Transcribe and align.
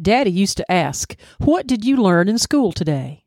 Daddy 0.00 0.30
used 0.30 0.58
to 0.58 0.70
ask, 0.70 1.16
What 1.38 1.66
did 1.66 1.82
you 1.86 1.96
learn 1.96 2.28
in 2.28 2.36
school 2.36 2.70
today? 2.70 3.24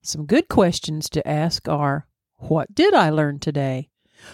Some 0.00 0.26
good 0.26 0.46
questions 0.48 1.10
to 1.10 1.26
ask 1.26 1.68
are, 1.68 2.06
What 2.36 2.72
did 2.72 2.94
I 2.94 3.10
learn 3.10 3.40
today? 3.40 3.90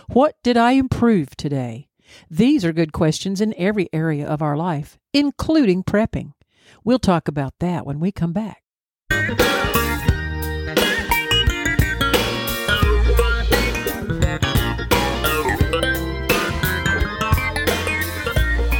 What 0.08 0.34
did 0.42 0.58
I 0.58 0.72
improve 0.72 1.36
today? 1.36 1.88
These 2.28 2.66
are 2.66 2.72
good 2.74 2.92
questions 2.92 3.40
in 3.40 3.54
every 3.56 3.88
area 3.94 4.26
of 4.26 4.42
our 4.42 4.58
life, 4.58 4.98
including 5.14 5.84
prepping. 5.84 6.32
We'll 6.84 6.98
talk 6.98 7.28
about 7.28 7.54
that 7.60 7.86
when 7.86 7.98
we 7.98 8.12
come 8.12 8.34
back. 8.34 8.62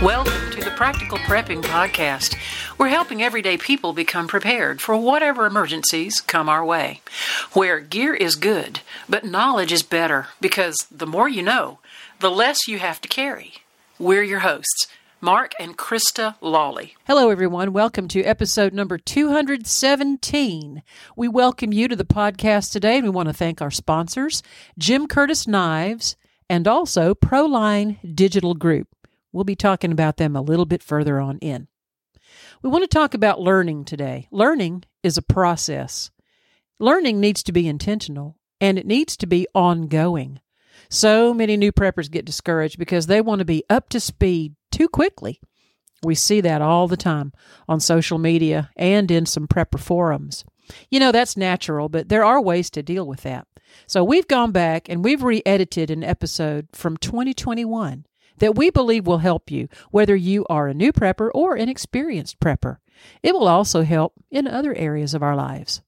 Welcome 0.03 0.51
to 0.51 0.61
the 0.61 0.73
Practical 0.77 1.17
Prepping 1.17 1.63
Podcast. 1.63 2.37
We're 2.77 2.89
helping 2.89 3.23
everyday 3.23 3.57
people 3.57 3.93
become 3.93 4.27
prepared 4.27 4.81
for 4.81 4.97
whatever 4.97 5.47
emergencies 5.47 6.21
come 6.21 6.49
our 6.49 6.65
way. 6.65 7.03
Where 7.53 7.79
gear 7.79 8.15
is 8.15 8.35
good, 8.35 8.81
but 9.09 9.25
knowledge 9.25 9.73
is 9.73 9.85
better 9.85 10.27
because 10.41 10.77
the 10.91 11.07
more 11.07 11.29
you 11.29 11.41
know, 11.41 11.79
the 12.19 12.33
less 12.33 12.67
you 12.67 12.81
have 12.81 13.01
to 13.03 13.09
carry. 13.09 13.53
We're 13.97 14.25
your 14.25 14.41
hosts, 14.41 14.89
Mark 15.21 15.53
and 15.61 15.79
Krista 15.79 16.35
Lawley. 16.41 16.97
Hello, 17.07 17.31
everyone. 17.31 17.73
Welcome 17.73 18.09
to 18.09 18.25
episode 18.25 18.73
number 18.73 18.99
217. 18.99 20.83
We 21.15 21.29
welcome 21.29 21.73
you 21.73 21.87
to 21.87 21.95
the 21.95 22.05
podcast 22.05 22.73
today, 22.73 22.97
and 22.97 23.05
we 23.05 23.11
want 23.11 23.29
to 23.29 23.35
thank 23.35 23.63
our 23.63 23.71
sponsors, 23.71 24.43
Jim 24.77 25.07
Curtis 25.07 25.47
Knives, 25.47 26.17
and 26.51 26.67
also 26.67 27.15
Proline 27.15 28.17
Digital 28.17 28.55
Group. 28.55 28.89
We'll 29.33 29.45
be 29.45 29.55
talking 29.55 29.93
about 29.93 30.17
them 30.17 30.35
a 30.35 30.43
little 30.43 30.67
bit 30.67 30.83
further 30.83 31.21
on 31.21 31.39
in. 31.39 31.69
We 32.65 32.71
want 32.71 32.83
to 32.83 32.89
talk 32.89 33.13
about 33.13 33.43
learning 33.43 33.85
today. 33.85 34.27
Learning 34.31 34.85
is 35.03 35.19
a 35.19 35.23
process. 35.23 36.11
Learning 36.79 37.21
needs 37.21 37.43
to 37.43 37.53
be 37.53 37.69
intentional 37.69 38.39
and 38.59 38.79
it 38.79 38.87
needs 38.87 39.19
to 39.19 39.27
be 39.27 39.47
ongoing. 39.55 40.41
So 40.89 41.35
many 41.35 41.59
new 41.59 41.73
preppers 41.73 42.11
get 42.11 42.25
discouraged 42.25 42.79
because 42.79 43.07
they 43.07 43.21
want 43.21 43.41
to 43.41 43.45
be 43.45 43.65
up 43.69 43.91
to 43.91 44.01
speed 44.01 44.55
too 44.73 44.89
quickly. 44.89 45.43
We 46.03 46.15
see 46.15 46.41
that 46.41 46.63
all 46.63 46.89
the 46.89 46.97
time 46.97 47.35
on 47.69 47.81
social 47.81 48.17
media 48.17 48.71
and 48.77 49.11
in 49.11 49.27
some 49.27 49.47
prepper 49.47 49.79
forums. 49.79 50.47
You 50.91 51.01
know, 51.01 51.13
that's 51.13 51.37
natural, 51.37 51.91
but 51.91 52.09
there 52.09 52.25
are 52.25 52.41
ways 52.41 52.71
to 52.71 52.83
deal 52.83 53.07
with 53.07 53.25
that. 53.25 53.47
So 53.87 54.03
we've 54.03 54.27
gone 54.27 54.53
back 54.53 54.89
and 54.89 55.05
we've 55.05 55.23
re 55.23 55.43
edited 55.45 55.91
an 55.91 56.03
episode 56.03 56.69
from 56.73 56.97
2021 56.97 58.07
that 58.39 58.57
we 58.57 58.71
believe 58.71 59.07
will 59.07 59.19
help 59.19 59.51
you, 59.51 59.69
whether 59.91 60.17
you 60.17 60.45
are 60.49 60.69
a 60.69 60.75
new 60.75 60.93
prepper 60.93 61.31
or 61.35 61.55
an 61.55 61.69
experienced 61.69 62.41
prepper. 62.41 62.79
It 63.23 63.35
will 63.35 63.49
also 63.49 63.83
help 63.83 64.15
in 64.31 64.47
other 64.47 64.75
areas 64.75 65.15
of 65.15 65.23
our 65.23 65.37
lives. 65.37 65.83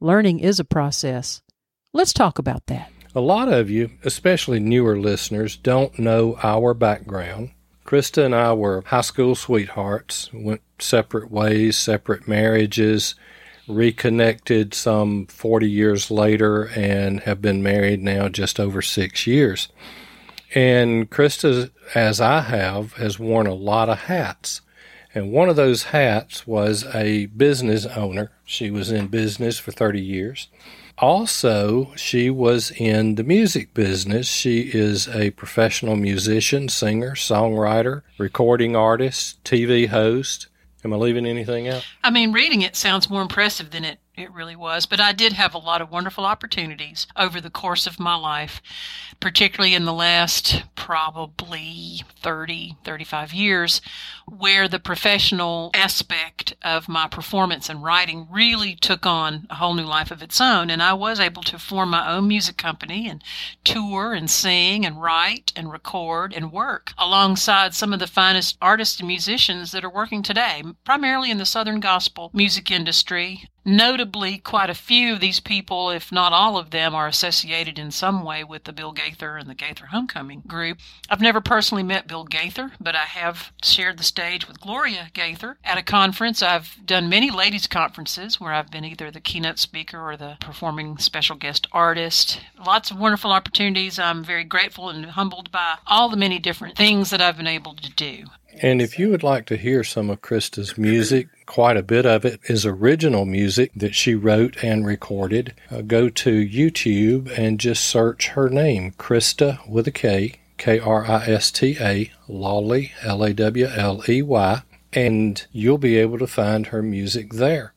Learning 0.00 0.40
is 0.40 0.60
a 0.60 0.64
process. 0.64 1.42
Let's 1.92 2.12
talk 2.12 2.38
about 2.38 2.66
that. 2.66 2.90
A 3.14 3.20
lot 3.20 3.50
of 3.50 3.70
you, 3.70 3.92
especially 4.04 4.60
newer 4.60 4.98
listeners, 4.98 5.56
don't 5.56 5.98
know 5.98 6.38
our 6.42 6.74
background. 6.74 7.50
Krista 7.86 8.24
and 8.24 8.34
I 8.34 8.52
were 8.52 8.82
high 8.86 9.00
school 9.00 9.34
sweethearts, 9.34 10.30
went 10.34 10.60
separate 10.78 11.30
ways, 11.30 11.78
separate 11.78 12.28
marriages, 12.28 13.14
reconnected 13.68 14.74
some 14.74 15.26
40 15.26 15.70
years 15.70 16.10
later, 16.10 16.64
and 16.76 17.20
have 17.20 17.40
been 17.40 17.62
married 17.62 18.02
now 18.02 18.28
just 18.28 18.60
over 18.60 18.82
six 18.82 19.26
years. 19.26 19.68
And 20.54 21.10
Krista, 21.10 21.70
as 21.94 22.20
I 22.20 22.40
have, 22.40 22.94
has 22.94 23.18
worn 23.18 23.46
a 23.46 23.54
lot 23.54 23.88
of 23.88 24.00
hats. 24.00 24.60
And 25.14 25.32
one 25.32 25.48
of 25.48 25.56
those 25.56 25.84
hats 25.84 26.46
was 26.46 26.84
a 26.94 27.26
business 27.26 27.86
owner. 27.86 28.30
She 28.44 28.70
was 28.70 28.90
in 28.90 29.08
business 29.08 29.58
for 29.58 29.72
30 29.72 30.00
years. 30.00 30.48
Also, 30.98 31.92
she 31.94 32.30
was 32.30 32.70
in 32.70 33.16
the 33.16 33.24
music 33.24 33.74
business. 33.74 34.26
She 34.28 34.70
is 34.72 35.08
a 35.08 35.30
professional 35.32 35.96
musician, 35.96 36.68
singer, 36.68 37.12
songwriter, 37.12 38.02
recording 38.18 38.74
artist, 38.74 39.42
TV 39.44 39.88
host. 39.88 40.48
Am 40.84 40.92
I 40.92 40.96
leaving 40.96 41.26
anything 41.26 41.68
out? 41.68 41.84
I 42.02 42.10
mean, 42.10 42.32
reading 42.32 42.62
it 42.62 42.76
sounds 42.76 43.10
more 43.10 43.20
impressive 43.20 43.70
than 43.70 43.84
it 43.84 43.98
it 44.16 44.32
really 44.32 44.56
was. 44.56 44.86
But 44.86 44.98
I 44.98 45.12
did 45.12 45.34
have 45.34 45.54
a 45.54 45.58
lot 45.58 45.82
of 45.82 45.90
wonderful 45.90 46.24
opportunities 46.24 47.06
over 47.16 47.40
the 47.40 47.50
course 47.50 47.86
of 47.86 48.00
my 48.00 48.14
life, 48.14 48.62
particularly 49.20 49.74
in 49.74 49.84
the 49.84 49.92
last 49.92 50.64
probably 50.74 52.02
30, 52.22 52.76
35 52.82 53.34
years, 53.34 53.82
where 54.26 54.68
the 54.68 54.78
professional 54.78 55.70
aspect 55.74 56.54
of 56.62 56.88
my 56.88 57.06
performance 57.08 57.68
and 57.68 57.82
writing 57.84 58.26
really 58.30 58.74
took 58.74 59.04
on 59.04 59.46
a 59.50 59.56
whole 59.56 59.74
new 59.74 59.84
life 59.84 60.10
of 60.10 60.22
its 60.22 60.40
own. 60.40 60.70
And 60.70 60.82
I 60.82 60.94
was 60.94 61.20
able 61.20 61.42
to 61.42 61.58
form 61.58 61.90
my 61.90 62.10
own 62.10 62.26
music 62.26 62.56
company 62.56 63.08
and 63.08 63.22
tour 63.64 64.14
and 64.14 64.30
sing 64.30 64.86
and 64.86 65.00
write 65.00 65.52
and 65.54 65.70
record 65.70 66.32
and 66.32 66.52
work 66.52 66.92
alongside 66.96 67.74
some 67.74 67.92
of 67.92 67.98
the 67.98 68.06
finest 68.06 68.56
artists 68.62 68.98
and 68.98 69.08
musicians 69.08 69.72
that 69.72 69.84
are 69.84 69.90
working 69.90 70.22
today, 70.22 70.62
primarily 70.84 71.30
in 71.30 71.38
the 71.38 71.44
Southern 71.44 71.80
gospel 71.80 72.30
music 72.32 72.70
industry. 72.70 73.50
Notably, 73.68 74.38
quite 74.38 74.70
a 74.70 74.74
few 74.74 75.14
of 75.14 75.20
these 75.20 75.40
people, 75.40 75.90
if 75.90 76.12
not 76.12 76.32
all 76.32 76.56
of 76.56 76.70
them, 76.70 76.94
are 76.94 77.08
associated 77.08 77.80
in 77.80 77.90
some 77.90 78.22
way 78.22 78.44
with 78.44 78.62
the 78.62 78.72
Bill 78.72 78.92
Gaither 78.92 79.36
and 79.36 79.50
the 79.50 79.56
Gaither 79.56 79.86
Homecoming 79.86 80.44
group. 80.46 80.78
I've 81.10 81.20
never 81.20 81.40
personally 81.40 81.82
met 81.82 82.06
Bill 82.06 82.22
Gaither, 82.22 82.70
but 82.80 82.94
I 82.94 83.06
have 83.06 83.50
shared 83.64 83.98
the 83.98 84.04
stage 84.04 84.46
with 84.46 84.60
Gloria 84.60 85.10
Gaither 85.12 85.58
at 85.64 85.78
a 85.78 85.82
conference. 85.82 86.44
I've 86.44 86.76
done 86.86 87.08
many 87.08 87.28
ladies' 87.28 87.66
conferences 87.66 88.40
where 88.40 88.52
I've 88.52 88.70
been 88.70 88.84
either 88.84 89.10
the 89.10 89.18
keynote 89.18 89.58
speaker 89.58 90.00
or 90.00 90.16
the 90.16 90.36
performing 90.38 90.98
special 90.98 91.34
guest 91.34 91.66
artist. 91.72 92.40
Lots 92.64 92.92
of 92.92 93.00
wonderful 93.00 93.32
opportunities. 93.32 93.98
I'm 93.98 94.22
very 94.22 94.44
grateful 94.44 94.90
and 94.90 95.06
humbled 95.06 95.50
by 95.50 95.78
all 95.88 96.08
the 96.08 96.16
many 96.16 96.38
different 96.38 96.76
things 96.76 97.10
that 97.10 97.20
I've 97.20 97.36
been 97.36 97.48
able 97.48 97.74
to 97.74 97.90
do. 97.90 98.26
And 98.62 98.80
if 98.80 98.98
you 98.98 99.10
would 99.10 99.22
like 99.22 99.44
to 99.46 99.56
hear 99.56 99.84
some 99.84 100.08
of 100.08 100.22
Krista's 100.22 100.78
music, 100.78 101.28
quite 101.44 101.76
a 101.76 101.82
bit 101.82 102.06
of 102.06 102.24
it 102.24 102.40
is 102.44 102.64
original 102.64 103.26
music 103.26 103.70
that 103.76 103.94
she 103.94 104.14
wrote 104.14 104.62
and 104.64 104.86
recorded. 104.86 105.54
Uh, 105.70 105.82
go 105.82 106.08
to 106.08 106.48
YouTube 106.48 107.36
and 107.36 107.60
just 107.60 107.84
search 107.84 108.28
her 108.28 108.48
name, 108.48 108.92
Krista 108.92 109.66
with 109.68 109.86
a 109.86 109.90
K, 109.92 110.36
K 110.56 110.78
R 110.78 111.04
I 111.04 111.26
S 111.26 111.50
T 111.50 111.76
A, 111.78 112.10
Lawley, 112.28 112.92
L 113.02 113.22
A 113.22 113.34
W 113.34 113.66
L 113.66 114.02
E 114.08 114.22
Y, 114.22 114.62
and 114.92 115.46
you'll 115.52 115.76
be 115.76 115.96
able 115.96 116.18
to 116.18 116.26
find 116.26 116.68
her 116.68 116.82
music 116.82 117.34
there. 117.34 117.74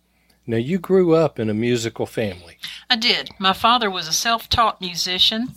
Now, 0.47 0.57
you 0.57 0.79
grew 0.79 1.13
up 1.13 1.37
in 1.39 1.49
a 1.49 1.53
musical 1.53 2.07
family. 2.07 2.57
I 2.89 2.95
did. 2.95 3.29
My 3.37 3.53
father 3.53 3.91
was 3.91 4.07
a 4.07 4.13
self 4.13 4.49
taught 4.49 4.81
musician 4.81 5.49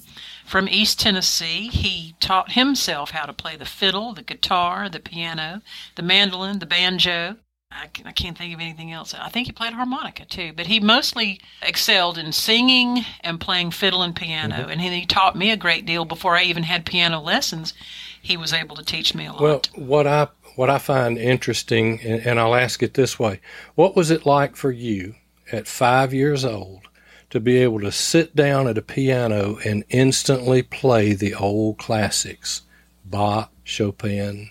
from 0.53 0.69
East 0.69 1.01
Tennessee. 1.01 1.69
He 1.69 2.15
taught 2.21 2.53
himself 2.53 3.13
how 3.13 3.25
to 3.25 3.33
play 3.33 3.57
the 3.57 3.65
fiddle, 3.65 4.13
the 4.13 4.23
guitar, 4.23 4.91
the 4.91 5.01
piano, 5.01 5.63
the 5.95 6.03
mandolin, 6.03 6.59
the 6.59 6.67
banjo. 6.67 7.37
I, 7.71 7.89
I 8.05 8.13
can't 8.13 8.37
think 8.37 8.53
of 8.53 8.61
anything 8.61 8.93
else. 8.93 9.15
I 9.15 9.31
think 9.31 9.47
he 9.47 9.53
played 9.53 9.73
harmonica 9.73 10.27
too, 10.27 10.53
but 10.55 10.67
he 10.67 10.79
mostly 10.79 11.41
excelled 11.63 12.19
in 12.19 12.33
singing 12.33 13.07
and 13.23 13.41
playing 13.41 13.71
fiddle 13.71 14.03
and 14.03 14.15
piano. 14.15 14.57
Mm-hmm. 14.57 14.71
And 14.71 14.81
he, 14.83 14.91
he 14.91 15.07
taught 15.07 15.37
me 15.37 15.51
a 15.51 15.57
great 15.57 15.87
deal 15.87 16.05
before 16.05 16.37
I 16.37 16.43
even 16.43 16.65
had 16.65 16.85
piano 16.85 17.19
lessons. 17.19 17.73
He 18.21 18.37
was 18.37 18.53
able 18.53 18.77
to 18.77 18.85
teach 18.85 19.15
me 19.15 19.25
a 19.25 19.33
lot. 19.33 19.41
Well, 19.41 19.63
what 19.75 20.07
I 20.07 20.29
what 20.57 20.69
I 20.69 20.77
find 20.77 21.17
interesting, 21.17 21.99
and, 22.03 22.27
and 22.27 22.39
I'll 22.39 22.55
ask 22.55 22.83
it 22.83 22.93
this 22.93 23.19
way: 23.19 23.41
What 23.75 23.97
was 23.97 24.11
it 24.11 24.27
like 24.27 24.57
for 24.57 24.71
you 24.71 25.15
at 25.51 25.67
five 25.67 26.13
years 26.13 26.45
old 26.45 26.89
to 27.33 27.41
be 27.41 27.57
able 27.57 27.81
to 27.81 27.91
sit 27.91 28.37
down 28.37 28.69
at 28.69 28.77
a 28.77 28.83
piano 28.83 29.57
and 29.65 29.83
instantly 29.89 30.63
play 30.63 31.15
the 31.15 31.35
old 31.35 31.79
classics, 31.79 32.61
Bach, 33.07 33.51
Chopin. 33.65 34.51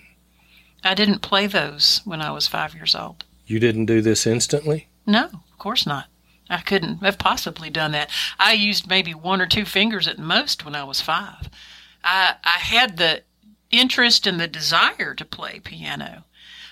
I 0.83 0.95
didn't 0.95 1.19
play 1.19 1.45
those 1.45 2.01
when 2.05 2.23
I 2.23 2.31
was 2.31 2.47
five 2.47 2.73
years 2.73 2.95
old. 2.95 3.23
You 3.45 3.59
didn't 3.59 3.85
do 3.85 4.01
this 4.01 4.25
instantly? 4.25 4.87
No, 5.05 5.25
of 5.25 5.57
course 5.59 5.85
not. 5.85 6.07
I 6.49 6.61
couldn't 6.61 7.03
have 7.03 7.19
possibly 7.19 7.69
done 7.69 7.91
that. 7.91 8.09
I 8.39 8.53
used 8.53 8.89
maybe 8.89 9.13
one 9.13 9.41
or 9.41 9.45
two 9.45 9.63
fingers 9.63 10.07
at 10.07 10.17
most 10.17 10.65
when 10.65 10.73
I 10.73 10.83
was 10.83 11.01
five. 11.01 11.51
I, 12.03 12.33
I 12.43 12.57
had 12.57 12.97
the 12.97 13.21
interest 13.69 14.25
and 14.25 14.39
the 14.39 14.47
desire 14.47 15.13
to 15.13 15.23
play 15.23 15.59
piano. 15.59 16.25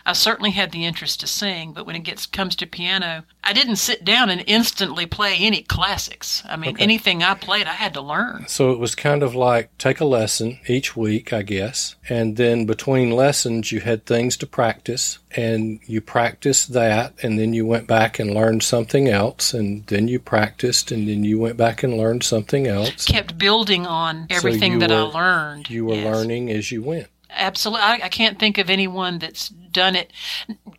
I 0.06 0.14
certainly 0.14 0.52
had 0.52 0.72
the 0.72 0.86
interest 0.86 1.20
to 1.22 1.28
sing, 1.28 1.74
but 1.74 1.86
when 1.86 1.96
it 1.96 2.04
gets 2.04 2.26
comes 2.26 2.56
to 2.58 2.66
piano, 2.66 3.24
I 3.44 3.54
didn't 3.54 3.78
sit 3.78 4.06
down 4.06 4.30
and 4.30 4.44
instantly 4.48 5.06
play 5.06 5.36
any 5.40 5.62
classics. 5.62 6.44
I 6.46 6.56
mean, 6.56 6.76
okay. 6.76 6.84
anything 6.84 7.24
I 7.24 7.34
played, 7.34 7.68
I 7.68 7.74
had 7.74 7.94
to 7.96 8.02
learn. 8.02 8.46
So 8.48 8.72
it 8.72 8.80
was 8.80 8.96
kind 8.96 9.24
of 9.24 9.36
like 9.36 9.78
take 9.78 10.00
a 10.00 10.06
lesson 10.06 10.60
each 10.68 10.96
week, 10.96 11.34
I 11.34 11.42
guess, 11.42 11.96
and 12.08 12.38
then 12.38 12.66
between 12.66 13.12
lessons 13.12 13.72
you 13.72 13.82
had 13.82 14.06
things 14.06 14.38
to 14.38 14.48
practice, 14.48 15.20
and 15.36 15.80
you 15.86 16.02
practiced 16.02 16.74
that, 16.74 17.14
and 17.22 17.40
then 17.40 17.54
you 17.54 17.66
went 17.66 17.88
back 17.88 18.20
and 18.20 18.34
learned 18.34 18.64
something 18.64 19.08
else, 19.08 19.54
and 19.54 19.86
then 19.88 20.08
you 20.08 20.20
practiced, 20.20 20.92
and 20.92 21.08
then 21.08 21.24
you 21.24 21.40
went 21.40 21.58
back 21.58 21.84
and 21.84 21.98
learned 21.98 22.24
something 22.24 22.68
else. 22.68 23.06
Kept 23.06 23.38
building 23.38 23.86
on 23.86 24.28
everything 24.30 24.74
so 24.74 24.80
that 24.80 24.90
were, 24.90 24.96
I 24.96 25.02
learned. 25.02 25.70
You 25.70 25.86
were 25.86 25.96
yes. 25.96 26.06
learning 26.06 26.50
as 26.50 26.72
you 26.72 26.82
went. 26.82 27.08
Absolutely. 27.30 27.84
I, 27.84 28.00
I, 28.04 28.10
can't 28.10 28.40
think 28.40 28.58
of 28.58 28.70
anyone 28.70 29.20
that's 29.20 29.50
done 29.50 29.96
it. 29.96 30.12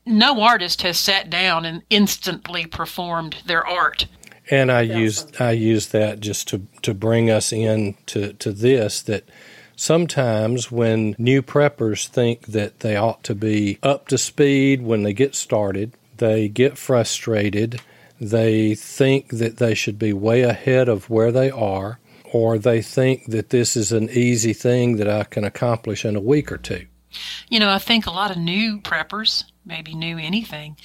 no 0.04 0.40
artist 0.40 0.82
has 0.82 0.98
sat 0.98 1.30
down 1.30 1.64
and 1.64 1.82
instantly 1.90 2.66
performed 2.66 3.36
their 3.46 3.64
art. 3.66 4.06
And 4.50 4.72
I 4.72 4.80
use 4.80 5.26
I 5.38 5.52
use 5.52 5.88
that 5.88 6.18
just 6.18 6.48
to 6.48 6.66
to 6.82 6.92
bring 6.92 7.30
us 7.30 7.52
in 7.52 7.94
to, 8.06 8.32
to 8.32 8.50
this 8.50 9.00
that 9.02 9.28
sometimes 9.76 10.72
when 10.72 11.14
new 11.18 11.40
preppers 11.40 12.08
think 12.08 12.46
that 12.46 12.80
they 12.80 12.96
ought 12.96 13.22
to 13.24 13.34
be 13.36 13.78
up 13.80 14.08
to 14.08 14.18
speed 14.18 14.82
when 14.82 15.04
they 15.04 15.12
get 15.12 15.36
started, 15.36 15.92
they 16.16 16.48
get 16.48 16.76
frustrated. 16.76 17.80
They 18.20 18.74
think 18.74 19.28
that 19.28 19.58
they 19.58 19.74
should 19.74 19.98
be 19.98 20.12
way 20.12 20.42
ahead 20.42 20.88
of 20.88 21.08
where 21.08 21.30
they 21.30 21.50
are, 21.50 21.99
or 22.32 22.58
they 22.58 22.82
think 22.82 23.26
that 23.26 23.50
this 23.50 23.76
is 23.76 23.92
an 23.92 24.08
easy 24.10 24.52
thing 24.52 24.96
that 24.96 25.08
I 25.08 25.24
can 25.24 25.44
accomplish 25.44 26.04
in 26.04 26.16
a 26.16 26.20
week 26.20 26.50
or 26.52 26.58
two. 26.58 26.86
You 27.48 27.58
know, 27.58 27.70
I 27.70 27.78
think 27.78 28.06
a 28.06 28.12
lot 28.12 28.30
of 28.30 28.36
new 28.36 28.78
preppers, 28.78 29.44
maybe 29.64 29.94
new 29.94 30.16
anything, 30.16 30.76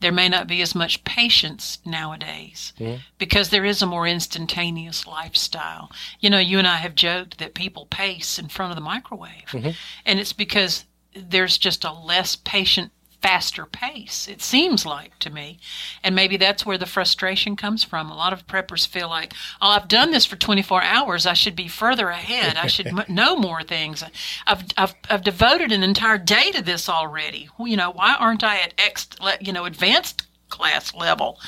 there 0.00 0.12
may 0.12 0.28
not 0.28 0.48
be 0.48 0.62
as 0.62 0.74
much 0.74 1.04
patience 1.04 1.78
nowadays 1.84 2.72
because 3.18 3.50
there 3.50 3.66
is 3.66 3.82
a 3.82 3.86
more 3.86 4.06
instantaneous 4.06 5.06
lifestyle. 5.06 5.90
You 6.20 6.30
know, 6.30 6.38
you 6.38 6.58
and 6.58 6.66
I 6.66 6.76
have 6.76 6.94
joked 6.94 7.38
that 7.38 7.54
people 7.54 7.86
pace 7.86 8.38
in 8.38 8.48
front 8.48 8.72
of 8.72 8.76
the 8.76 8.82
microwave, 8.82 9.46
mm-hmm. 9.48 9.70
and 10.06 10.18
it's 10.18 10.32
because 10.32 10.86
there's 11.14 11.58
just 11.58 11.84
a 11.84 11.92
less 11.92 12.34
patient 12.34 12.92
faster 13.20 13.66
pace, 13.66 14.28
it 14.28 14.40
seems 14.40 14.86
like 14.86 15.18
to 15.18 15.30
me. 15.30 15.58
And 16.02 16.14
maybe 16.14 16.36
that's 16.36 16.64
where 16.64 16.78
the 16.78 16.86
frustration 16.86 17.56
comes 17.56 17.84
from. 17.84 18.10
A 18.10 18.16
lot 18.16 18.32
of 18.32 18.46
preppers 18.46 18.86
feel 18.86 19.08
like, 19.08 19.34
oh, 19.60 19.68
I've 19.68 19.88
done 19.88 20.10
this 20.10 20.24
for 20.24 20.36
24 20.36 20.82
hours. 20.82 21.26
I 21.26 21.34
should 21.34 21.56
be 21.56 21.68
further 21.68 22.08
ahead. 22.08 22.56
I 22.56 22.66
should 22.66 22.86
m- 22.86 23.04
know 23.08 23.36
more 23.36 23.62
things. 23.62 24.02
I've, 24.46 24.64
I've, 24.76 24.94
I've 25.08 25.22
devoted 25.22 25.72
an 25.72 25.82
entire 25.82 26.18
day 26.18 26.50
to 26.52 26.62
this 26.62 26.88
already. 26.88 27.48
You 27.58 27.76
know, 27.76 27.90
why 27.90 28.16
aren't 28.18 28.44
I 28.44 28.58
at 28.60 28.74
X, 28.78 29.08
you 29.40 29.52
know, 29.52 29.64
advanced 29.64 30.26
class 30.48 30.94
level? 30.94 31.38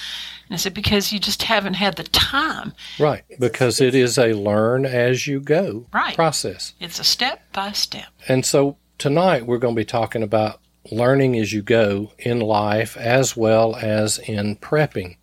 And 0.49 0.55
I 0.55 0.59
said, 0.59 0.75
because 0.75 1.13
you 1.13 1.19
just 1.19 1.45
haven't 1.45 1.75
had 1.75 1.97
the 1.97 2.05
time. 2.05 2.75
Right. 2.99 3.25
Because 3.39 3.81
it 3.81 3.95
is 3.95 4.19
a 4.19 4.35
learn 4.35 4.85
as 4.85 5.27
you 5.27 5.41
go 5.41 5.87
right. 5.95 6.15
process. 6.15 6.75
It's 6.79 6.99
a 6.99 7.05
step 7.05 7.41
by 7.53 7.73
step. 7.73 8.09
And 8.29 8.45
so 8.45 8.77
tonight 8.99 9.47
we're 9.47 9.59
going 9.59 9.75
to 9.75 9.81
be 9.81 9.87
talking 9.87 10.23
about 10.23 10.61
learning 10.91 11.39
as 11.39 11.53
you 11.53 11.63
go 11.63 12.13
in 12.19 12.41
life 12.41 12.97
as 12.97 13.37
well 13.37 13.77
as 13.77 14.19
in 14.19 14.57
prepping. 14.57 15.17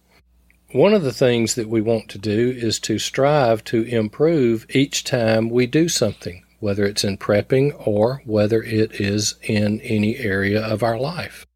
One 0.71 0.93
of 0.93 1.03
the 1.03 1.13
things 1.13 1.55
that 1.55 1.67
we 1.67 1.81
want 1.81 2.09
to 2.09 2.17
do 2.19 2.51
is 2.55 2.79
to 2.81 2.99
strive 2.99 3.63
to 3.65 3.83
improve 3.83 4.67
each 4.69 5.03
time 5.03 5.49
we 5.49 5.65
do 5.65 5.89
something, 5.89 6.43
whether 6.59 6.85
it's 6.85 7.03
in 7.03 7.17
prepping 7.17 7.73
or 7.87 8.21
whether 8.25 8.61
it 8.61 9.01
is 9.01 9.35
in 9.41 9.81
any 9.81 10.17
area 10.17 10.61
of 10.61 10.83
our 10.83 10.97
life. 10.97 11.47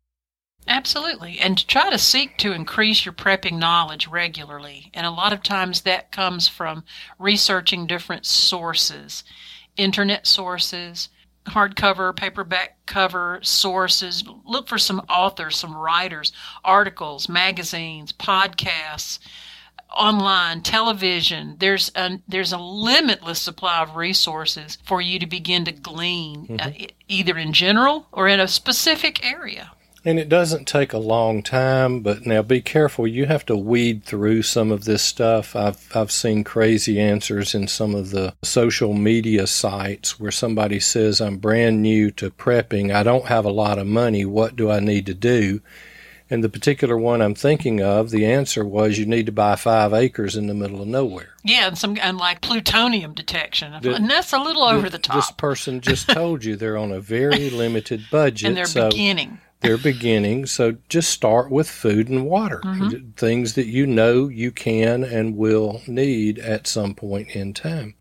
Absolutely. 0.67 1.38
And 1.39 1.57
to 1.57 1.67
try 1.67 1.89
to 1.89 1.97
seek 1.97 2.38
to 2.38 2.53
increase 2.53 3.05
your 3.05 3.13
prepping 3.13 3.59
knowledge 3.59 4.07
regularly. 4.07 4.89
And 4.94 5.05
a 5.05 5.11
lot 5.11 5.33
of 5.33 5.44
times 5.44 5.81
that 5.81 6.11
comes 6.11 6.47
from 6.47 6.83
researching 7.19 7.85
different 7.85 8.25
sources, 8.25 9.23
internet 9.75 10.25
sources, 10.25 11.09
hardcover, 11.45 12.15
paperback 12.15 12.85
cover 12.85 13.39
sources. 13.41 14.23
Look 14.45 14.67
for 14.67 14.77
some 14.77 14.99
authors, 15.09 15.57
some 15.57 15.75
writers, 15.75 16.31
articles, 16.63 17.27
magazines, 17.27 18.13
podcasts, 18.13 19.19
online, 19.95 20.61
television. 20.61 21.55
There's 21.59 21.91
a, 21.95 22.19
there's 22.27 22.53
a 22.53 22.57
limitless 22.57 23.39
supply 23.39 23.81
of 23.81 23.95
resources 23.95 24.77
for 24.83 25.01
you 25.01 25.19
to 25.19 25.27
begin 25.27 25.65
to 25.65 25.71
glean, 25.71 26.47
mm-hmm. 26.47 26.55
uh, 26.59 26.87
either 27.07 27.37
in 27.37 27.53
general 27.53 28.07
or 28.11 28.27
in 28.27 28.39
a 28.39 28.47
specific 28.47 29.25
area. 29.25 29.71
And 30.05 30.19
it 30.19 30.27
doesn't 30.27 30.67
take 30.67 30.91
a 30.91 30.97
long 30.97 31.41
time, 31.41 32.01
but 32.01 32.25
now 32.25 32.41
be 32.41 32.61
careful. 32.61 33.07
You 33.07 33.25
have 33.25 33.45
to 33.45 33.55
weed 33.55 34.03
through 34.03 34.44
some 34.44 34.69
of 34.69 34.83
this 34.83 35.01
stuff. 35.01 35.55
I've 35.55 35.95
I've 35.95 36.11
seen 36.11 36.44
crazy 36.44 37.00
answers 37.00 37.55
in 37.55 37.69
some 37.69 37.95
of 37.95 38.09
the 38.09 38.33
social 38.44 38.94
media 38.94 39.47
sites 39.47 40.19
where 40.19 40.31
somebody 40.31 40.81
says, 40.81 41.21
"I'm 41.21 41.38
brand 41.38 41.81
new 41.81 42.11
to 42.11 42.31
prepping. 42.31 42.94
I 42.94 43.03
don't 43.03 43.27
have 43.27 43.45
a 43.45 43.51
lot 43.51 43.79
of 43.79 43.88
money. 43.88 44.25
What 44.25 44.57
do 44.57 44.69
I 44.69 44.81
need 44.81 45.05
to 45.05 45.13
do?" 45.13 45.61
And 46.29 46.44
the 46.44 46.50
particular 46.50 46.97
one 46.97 47.21
I'm 47.21 47.35
thinking 47.35 47.81
of, 47.81 48.09
the 48.09 48.25
answer 48.25 48.65
was 48.65 48.97
you 48.97 49.05
need 49.05 49.27
to 49.27 49.31
buy 49.31 49.55
five 49.55 49.94
acres 49.94 50.35
in 50.35 50.47
the 50.47 50.53
middle 50.53 50.81
of 50.81 50.88
nowhere. 50.88 51.29
Yeah, 51.44 51.67
and 51.67 51.77
some 51.77 51.97
and 52.01 52.17
like 52.17 52.41
plutonium 52.41 53.13
detection, 53.13 53.73
the, 53.81 53.94
and 53.95 54.09
that's 54.09 54.33
a 54.33 54.39
little 54.39 54.63
over 54.63 54.89
the, 54.89 54.97
the 54.97 55.00
top. 55.00 55.15
This 55.15 55.31
person 55.31 55.79
just 55.79 56.09
told 56.09 56.44
you 56.44 56.57
they're 56.57 56.77
on 56.77 56.91
a 56.91 57.00
very 57.00 57.50
limited 57.51 58.05
budget, 58.11 58.47
and 58.47 58.57
they're 58.57 58.65
so 58.65 58.89
beginning 58.89 59.39
they're 59.63 59.77
beginning. 59.77 60.45
So 60.45 60.77
just 60.89 61.10
start 61.10 61.50
with 61.50 61.69
food 61.69 62.10
and 62.10 62.25
water, 62.25 62.62
mm-hmm. 62.63 63.12
things 63.12 63.54
that 63.56 63.68
you 63.68 63.88
know 63.88 64.27
you 64.27 64.51
can 64.51 65.04
and 65.04 65.36
will 65.36 65.81
need 65.88 66.38
at 66.39 66.68
some 66.68 66.94
point 66.94 67.30
in 67.30 67.54
time. 67.54 67.95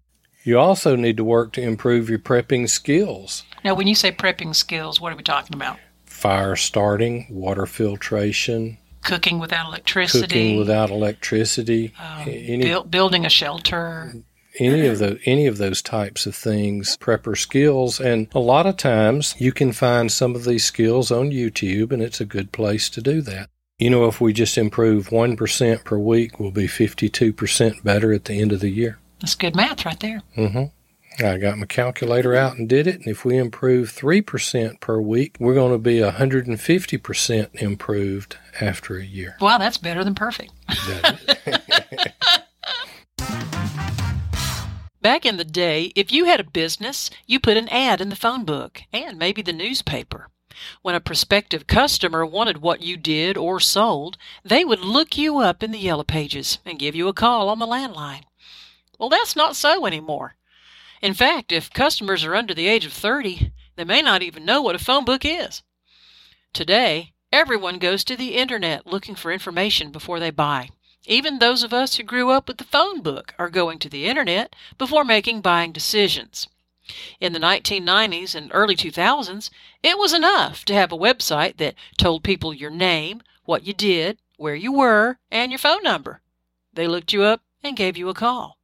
You 0.44 0.58
also 0.58 0.96
need 0.96 1.16
to 1.18 1.24
work 1.24 1.52
to 1.52 1.62
improve 1.62 2.10
your 2.10 2.18
prepping 2.18 2.68
skills. 2.68 3.44
Now, 3.64 3.74
when 3.74 3.86
you 3.86 3.94
say 3.94 4.10
prepping 4.10 4.54
skills, 4.56 5.00
what 5.00 5.12
are 5.12 5.16
we 5.16 5.22
talking 5.22 5.54
about? 5.54 5.78
Fire 6.04 6.56
starting, 6.56 7.26
water 7.30 7.64
filtration, 7.64 8.78
cooking 9.02 9.38
without 9.38 9.66
electricity, 9.66 10.26
cooking 10.26 10.56
without 10.58 10.90
electricity, 10.90 11.92
um, 11.98 12.28
Any, 12.28 12.82
building 12.84 13.24
a 13.24 13.30
shelter, 13.30 14.14
any 14.58 14.86
of 14.86 14.98
the 14.98 15.18
any 15.24 15.46
of 15.46 15.58
those 15.58 15.80
types 15.82 16.26
of 16.26 16.34
things 16.34 16.96
prepper 16.98 17.36
skills 17.36 18.00
and 18.00 18.28
a 18.34 18.38
lot 18.38 18.66
of 18.66 18.76
times 18.76 19.34
you 19.38 19.52
can 19.52 19.72
find 19.72 20.12
some 20.12 20.34
of 20.34 20.44
these 20.44 20.64
skills 20.64 21.10
on 21.10 21.30
YouTube 21.30 21.92
and 21.92 22.02
it's 22.02 22.20
a 22.20 22.24
good 22.26 22.52
place 22.52 22.90
to 22.90 23.00
do 23.00 23.20
that. 23.22 23.48
You 23.78 23.90
know 23.90 24.04
if 24.06 24.20
we 24.20 24.32
just 24.32 24.58
improve 24.58 25.08
1% 25.08 25.84
per 25.84 25.98
week 25.98 26.38
we'll 26.38 26.50
be 26.50 26.66
52% 26.68 27.82
better 27.82 28.12
at 28.12 28.26
the 28.26 28.40
end 28.40 28.52
of 28.52 28.60
the 28.60 28.70
year. 28.70 28.98
That's 29.20 29.34
good 29.34 29.56
math 29.56 29.84
right 29.86 29.98
there. 30.00 30.22
Mhm. 30.36 30.70
I 31.20 31.36
got 31.36 31.58
my 31.58 31.66
calculator 31.66 32.34
out 32.34 32.56
and 32.56 32.68
did 32.68 32.86
it 32.86 32.96
and 32.96 33.06
if 33.08 33.24
we 33.24 33.36
improve 33.36 33.90
3% 33.90 34.80
per 34.80 35.00
week 35.00 35.36
we're 35.38 35.54
going 35.54 35.72
to 35.72 35.78
be 35.78 36.00
150% 36.00 37.48
improved 37.54 38.36
after 38.60 38.96
a 38.96 39.04
year. 39.04 39.36
Wow, 39.40 39.58
that's 39.58 39.78
better 39.78 40.04
than 40.04 40.14
perfect. 40.14 40.52
Back 45.02 45.26
in 45.26 45.36
the 45.36 45.44
day, 45.44 45.92
if 45.96 46.12
you 46.12 46.26
had 46.26 46.38
a 46.38 46.44
business, 46.44 47.10
you 47.26 47.40
put 47.40 47.56
an 47.56 47.68
ad 47.70 48.00
in 48.00 48.08
the 48.08 48.14
phone 48.14 48.44
book 48.44 48.82
and 48.92 49.18
maybe 49.18 49.42
the 49.42 49.52
newspaper. 49.52 50.28
When 50.80 50.94
a 50.94 51.00
prospective 51.00 51.66
customer 51.66 52.24
wanted 52.24 52.58
what 52.58 52.82
you 52.82 52.96
did 52.96 53.36
or 53.36 53.58
sold, 53.58 54.16
they 54.44 54.64
would 54.64 54.78
look 54.78 55.18
you 55.18 55.38
up 55.38 55.60
in 55.60 55.72
the 55.72 55.78
yellow 55.80 56.04
pages 56.04 56.58
and 56.64 56.78
give 56.78 56.94
you 56.94 57.08
a 57.08 57.12
call 57.12 57.48
on 57.48 57.58
the 57.58 57.66
landline. 57.66 58.22
Well, 58.96 59.08
that's 59.08 59.34
not 59.34 59.56
so 59.56 59.86
anymore. 59.86 60.36
In 61.00 61.14
fact, 61.14 61.50
if 61.50 61.72
customers 61.72 62.22
are 62.22 62.36
under 62.36 62.54
the 62.54 62.68
age 62.68 62.84
of 62.84 62.92
30, 62.92 63.50
they 63.74 63.84
may 63.84 64.02
not 64.02 64.22
even 64.22 64.44
know 64.44 64.62
what 64.62 64.76
a 64.76 64.78
phone 64.78 65.04
book 65.04 65.24
is. 65.24 65.64
Today, 66.52 67.12
everyone 67.32 67.80
goes 67.80 68.04
to 68.04 68.16
the 68.16 68.36
internet 68.36 68.86
looking 68.86 69.16
for 69.16 69.32
information 69.32 69.90
before 69.90 70.20
they 70.20 70.30
buy. 70.30 70.68
Even 71.06 71.38
those 71.38 71.64
of 71.64 71.72
us 71.72 71.96
who 71.96 72.04
grew 72.04 72.30
up 72.30 72.46
with 72.46 72.58
the 72.58 72.64
phone 72.64 73.00
book 73.00 73.34
are 73.38 73.50
going 73.50 73.78
to 73.80 73.88
the 73.88 74.06
internet 74.06 74.54
before 74.78 75.04
making 75.04 75.40
buying 75.40 75.72
decisions. 75.72 76.46
In 77.20 77.32
the 77.32 77.40
1990s 77.40 78.34
and 78.34 78.50
early 78.54 78.76
2000s, 78.76 79.50
it 79.82 79.98
was 79.98 80.12
enough 80.12 80.64
to 80.66 80.74
have 80.74 80.92
a 80.92 80.98
website 80.98 81.56
that 81.56 81.74
told 81.96 82.22
people 82.22 82.54
your 82.54 82.70
name, 82.70 83.22
what 83.44 83.64
you 83.64 83.72
did, 83.72 84.18
where 84.36 84.54
you 84.54 84.72
were, 84.72 85.18
and 85.30 85.50
your 85.50 85.58
phone 85.58 85.82
number. 85.82 86.20
They 86.72 86.86
looked 86.86 87.12
you 87.12 87.22
up 87.22 87.42
and 87.62 87.76
gave 87.76 87.96
you 87.96 88.08
a 88.08 88.14
call. 88.14 88.58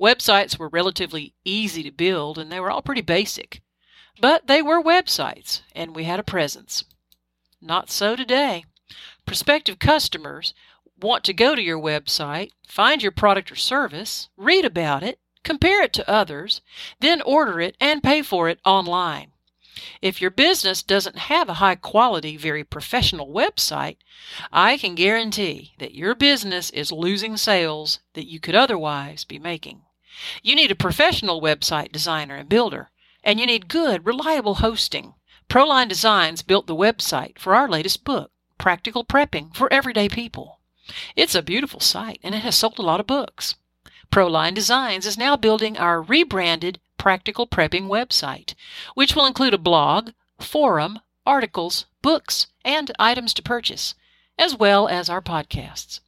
Websites 0.00 0.58
were 0.58 0.68
relatively 0.68 1.34
easy 1.44 1.82
to 1.82 1.90
build 1.90 2.38
and 2.38 2.50
they 2.50 2.60
were 2.60 2.70
all 2.70 2.82
pretty 2.82 3.02
basic. 3.02 3.60
But 4.18 4.46
they 4.46 4.62
were 4.62 4.82
websites 4.82 5.60
and 5.74 5.94
we 5.94 6.04
had 6.04 6.18
a 6.18 6.24
presence. 6.24 6.84
Not 7.60 7.90
so 7.90 8.16
today. 8.16 8.64
Prospective 9.26 9.78
customers 9.78 10.54
want 11.02 11.24
to 11.24 11.32
go 11.32 11.54
to 11.54 11.62
your 11.62 11.78
website, 11.78 12.50
find 12.66 13.02
your 13.02 13.12
product 13.12 13.50
or 13.50 13.56
service, 13.56 14.28
read 14.36 14.64
about 14.64 15.02
it, 15.02 15.18
compare 15.42 15.82
it 15.82 15.92
to 15.94 16.10
others, 16.10 16.60
then 17.00 17.22
order 17.22 17.60
it 17.60 17.76
and 17.80 18.02
pay 18.02 18.22
for 18.22 18.48
it 18.48 18.60
online. 18.64 19.32
If 20.02 20.20
your 20.20 20.30
business 20.30 20.82
doesn't 20.82 21.16
have 21.16 21.48
a 21.48 21.54
high 21.54 21.74
quality, 21.74 22.36
very 22.36 22.64
professional 22.64 23.28
website, 23.28 23.96
I 24.52 24.76
can 24.76 24.94
guarantee 24.94 25.72
that 25.78 25.94
your 25.94 26.14
business 26.14 26.70
is 26.70 26.92
losing 26.92 27.36
sales 27.36 28.00
that 28.12 28.28
you 28.28 28.40
could 28.40 28.54
otherwise 28.54 29.24
be 29.24 29.38
making. 29.38 29.82
You 30.42 30.54
need 30.54 30.70
a 30.70 30.74
professional 30.74 31.40
website 31.40 31.92
designer 31.92 32.36
and 32.36 32.48
builder, 32.48 32.90
and 33.24 33.40
you 33.40 33.46
need 33.46 33.68
good, 33.68 34.04
reliable 34.04 34.56
hosting. 34.56 35.14
Proline 35.48 35.88
Designs 35.88 36.42
built 36.42 36.66
the 36.66 36.76
website 36.76 37.38
for 37.38 37.54
our 37.54 37.68
latest 37.68 38.04
book, 38.04 38.30
Practical 38.58 39.04
Prepping 39.04 39.56
for 39.56 39.72
Everyday 39.72 40.08
People. 40.08 40.59
It's 41.16 41.34
a 41.34 41.42
beautiful 41.42 41.80
site 41.80 42.20
and 42.22 42.34
it 42.34 42.42
has 42.42 42.56
sold 42.56 42.78
a 42.78 42.82
lot 42.82 43.00
of 43.00 43.06
books. 43.06 43.56
Proline 44.10 44.54
Designs 44.54 45.06
is 45.06 45.16
now 45.16 45.36
building 45.36 45.78
our 45.78 46.02
rebranded 46.02 46.80
Practical 46.98 47.46
Prepping 47.46 47.88
website, 47.88 48.54
which 48.94 49.14
will 49.14 49.24
include 49.24 49.54
a 49.54 49.58
blog, 49.58 50.10
forum, 50.38 51.00
articles, 51.24 51.86
books, 52.02 52.48
and 52.64 52.90
items 52.98 53.32
to 53.34 53.42
purchase, 53.42 53.94
as 54.38 54.54
well 54.54 54.88
as 54.88 55.08
our 55.08 55.22
podcasts. 55.22 56.00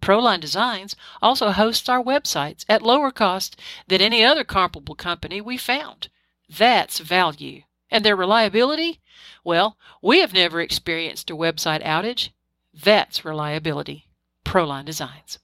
Proline 0.00 0.40
Designs 0.40 0.94
also 1.20 1.50
hosts 1.50 1.88
our 1.88 2.02
websites 2.02 2.64
at 2.68 2.82
lower 2.82 3.10
cost 3.10 3.56
than 3.88 4.00
any 4.00 4.24
other 4.24 4.44
comparable 4.44 4.94
company 4.94 5.40
we 5.40 5.56
found. 5.56 6.08
That's 6.48 6.98
value. 6.98 7.62
And 7.90 8.04
their 8.04 8.16
reliability? 8.16 9.00
Well, 9.42 9.76
we 10.00 10.20
have 10.20 10.32
never 10.32 10.60
experienced 10.60 11.30
a 11.30 11.36
website 11.36 11.82
outage. 11.82 12.30
That's 12.72 13.24
reliability. 13.24 14.07
Proline 14.44 14.84
Designs. 14.84 15.38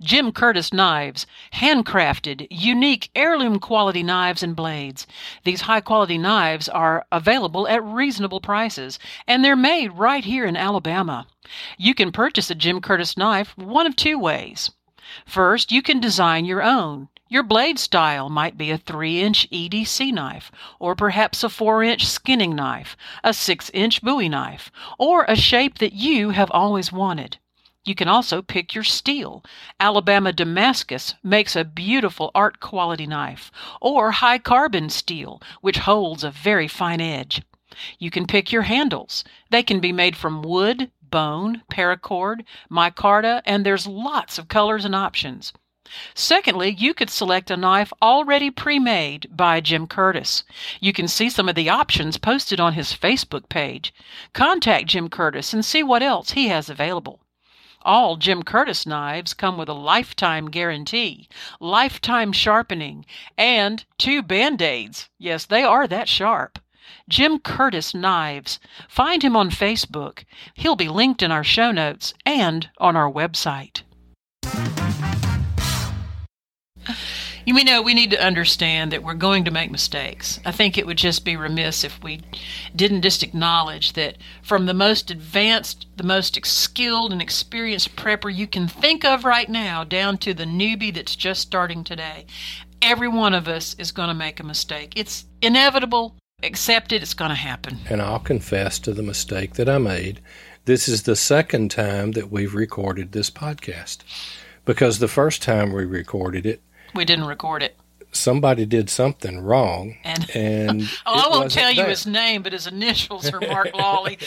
Jim 0.00 0.30
Curtis 0.30 0.72
Knives, 0.72 1.26
handcrafted, 1.54 2.46
unique 2.50 3.10
heirloom 3.16 3.58
quality 3.58 4.04
knives 4.04 4.44
and 4.44 4.54
blades. 4.54 5.08
These 5.42 5.62
high 5.62 5.80
quality 5.80 6.18
knives 6.18 6.68
are 6.68 7.04
available 7.10 7.66
at 7.66 7.82
reasonable 7.82 8.40
prices, 8.40 9.00
and 9.26 9.44
they're 9.44 9.56
made 9.56 9.92
right 9.94 10.24
here 10.24 10.44
in 10.44 10.56
Alabama. 10.56 11.26
You 11.78 11.94
can 11.94 12.12
purchase 12.12 12.48
a 12.48 12.54
Jim 12.54 12.80
Curtis 12.80 13.16
knife 13.16 13.58
one 13.58 13.88
of 13.88 13.96
two 13.96 14.20
ways. 14.20 14.70
First, 15.26 15.72
you 15.72 15.82
can 15.82 15.98
design 15.98 16.44
your 16.44 16.62
own. 16.62 17.08
Your 17.30 17.42
blade 17.42 17.78
style 17.78 18.30
might 18.30 18.56
be 18.56 18.70
a 18.70 18.78
3 18.78 19.20
inch 19.20 19.50
EDC 19.50 20.12
knife, 20.14 20.50
or 20.78 20.94
perhaps 20.94 21.44
a 21.44 21.50
4 21.50 21.82
inch 21.82 22.06
skinning 22.06 22.56
knife, 22.56 22.96
a 23.22 23.34
6 23.34 23.70
inch 23.74 24.00
bowie 24.00 24.30
knife, 24.30 24.72
or 24.98 25.24
a 25.24 25.36
shape 25.36 25.76
that 25.76 25.92
you 25.92 26.30
have 26.30 26.50
always 26.52 26.90
wanted. 26.90 27.36
You 27.84 27.94
can 27.94 28.08
also 28.08 28.40
pick 28.40 28.74
your 28.74 28.82
steel. 28.82 29.44
Alabama 29.78 30.32
Damascus 30.32 31.16
makes 31.22 31.54
a 31.54 31.66
beautiful 31.66 32.30
art 32.34 32.60
quality 32.60 33.06
knife, 33.06 33.52
or 33.82 34.12
high 34.12 34.38
carbon 34.38 34.88
steel, 34.88 35.42
which 35.60 35.80
holds 35.80 36.24
a 36.24 36.30
very 36.30 36.66
fine 36.66 37.02
edge. 37.02 37.42
You 37.98 38.10
can 38.10 38.26
pick 38.26 38.50
your 38.50 38.62
handles. 38.62 39.22
They 39.50 39.62
can 39.62 39.80
be 39.80 39.92
made 39.92 40.16
from 40.16 40.40
wood, 40.40 40.90
bone, 41.02 41.60
paracord, 41.70 42.46
micarta, 42.70 43.42
and 43.44 43.66
there's 43.66 43.86
lots 43.86 44.38
of 44.38 44.48
colors 44.48 44.86
and 44.86 44.94
options. 44.94 45.52
Secondly, 46.14 46.70
you 46.70 46.94
could 46.94 47.10
select 47.10 47.50
a 47.50 47.56
knife 47.56 47.92
already 48.00 48.50
pre 48.50 48.78
made 48.78 49.26
by 49.30 49.60
Jim 49.60 49.86
Curtis. 49.86 50.44
You 50.80 50.92
can 50.92 51.08
see 51.08 51.30
some 51.30 51.48
of 51.48 51.54
the 51.54 51.68
options 51.68 52.18
posted 52.18 52.60
on 52.60 52.74
his 52.74 52.92
Facebook 52.92 53.48
page. 53.48 53.94
Contact 54.32 54.86
Jim 54.86 55.08
Curtis 55.08 55.52
and 55.52 55.64
see 55.64 55.82
what 55.82 56.02
else 56.02 56.32
he 56.32 56.48
has 56.48 56.68
available. 56.68 57.20
All 57.82 58.16
Jim 58.16 58.42
Curtis 58.42 58.86
knives 58.86 59.34
come 59.34 59.56
with 59.56 59.68
a 59.68 59.72
lifetime 59.72 60.50
guarantee, 60.50 61.28
lifetime 61.60 62.32
sharpening, 62.32 63.06
and 63.36 63.84
two 63.98 64.22
band 64.22 64.60
aids. 64.60 65.08
Yes, 65.18 65.46
they 65.46 65.62
are 65.62 65.86
that 65.86 66.08
sharp. 66.08 66.58
Jim 67.08 67.38
Curtis 67.38 67.94
Knives. 67.94 68.58
Find 68.88 69.22
him 69.22 69.36
on 69.36 69.50
Facebook. 69.50 70.24
He'll 70.54 70.76
be 70.76 70.88
linked 70.88 71.22
in 71.22 71.32
our 71.32 71.44
show 71.44 71.70
notes 71.70 72.14
and 72.26 72.68
on 72.78 72.96
our 72.96 73.10
website. 73.10 73.82
You 77.48 77.64
know, 77.64 77.80
we 77.80 77.94
need 77.94 78.10
to 78.10 78.22
understand 78.22 78.92
that 78.92 79.02
we're 79.02 79.14
going 79.14 79.44
to 79.44 79.50
make 79.50 79.70
mistakes. 79.70 80.38
I 80.44 80.52
think 80.52 80.76
it 80.76 80.86
would 80.86 80.98
just 80.98 81.24
be 81.24 81.34
remiss 81.34 81.82
if 81.82 81.98
we 82.02 82.20
didn't 82.76 83.00
just 83.00 83.22
acknowledge 83.22 83.94
that 83.94 84.18
from 84.42 84.66
the 84.66 84.74
most 84.74 85.10
advanced, 85.10 85.86
the 85.96 86.04
most 86.04 86.38
skilled 86.44 87.10
and 87.10 87.22
experienced 87.22 87.96
prepper 87.96 88.32
you 88.32 88.46
can 88.46 88.68
think 88.68 89.02
of 89.02 89.24
right 89.24 89.48
now 89.48 89.82
down 89.82 90.18
to 90.18 90.34
the 90.34 90.44
newbie 90.44 90.94
that's 90.94 91.16
just 91.16 91.40
starting 91.40 91.84
today, 91.84 92.26
every 92.82 93.08
one 93.08 93.32
of 93.32 93.48
us 93.48 93.74
is 93.78 93.92
going 93.92 94.08
to 94.08 94.14
make 94.14 94.38
a 94.40 94.44
mistake. 94.44 94.92
It's 94.94 95.24
inevitable. 95.40 96.16
Accept 96.42 96.92
it, 96.92 97.00
it's 97.00 97.14
going 97.14 97.30
to 97.30 97.34
happen. 97.34 97.78
And 97.88 98.02
I'll 98.02 98.18
confess 98.18 98.78
to 98.80 98.92
the 98.92 99.02
mistake 99.02 99.54
that 99.54 99.70
I 99.70 99.78
made. 99.78 100.20
This 100.66 100.86
is 100.86 101.04
the 101.04 101.16
second 101.16 101.70
time 101.70 102.12
that 102.12 102.30
we've 102.30 102.54
recorded 102.54 103.12
this 103.12 103.30
podcast 103.30 104.00
because 104.66 104.98
the 104.98 105.08
first 105.08 105.42
time 105.42 105.72
we 105.72 105.86
recorded 105.86 106.44
it, 106.44 106.60
we 106.94 107.04
didn't 107.04 107.26
record 107.26 107.62
it. 107.62 107.76
Somebody 108.10 108.64
did 108.64 108.88
something 108.88 109.40
wrong, 109.40 109.96
And, 110.02 110.30
and 110.34 110.82
oh, 111.04 111.26
I 111.26 111.28
won't 111.28 111.50
tell 111.50 111.70
you 111.70 111.82
there. 111.82 111.90
his 111.90 112.06
name, 112.06 112.42
but 112.42 112.52
his 112.52 112.66
initials 112.66 113.30
are 113.32 113.40
Mark 113.48 113.74
Lawley. 113.74 114.18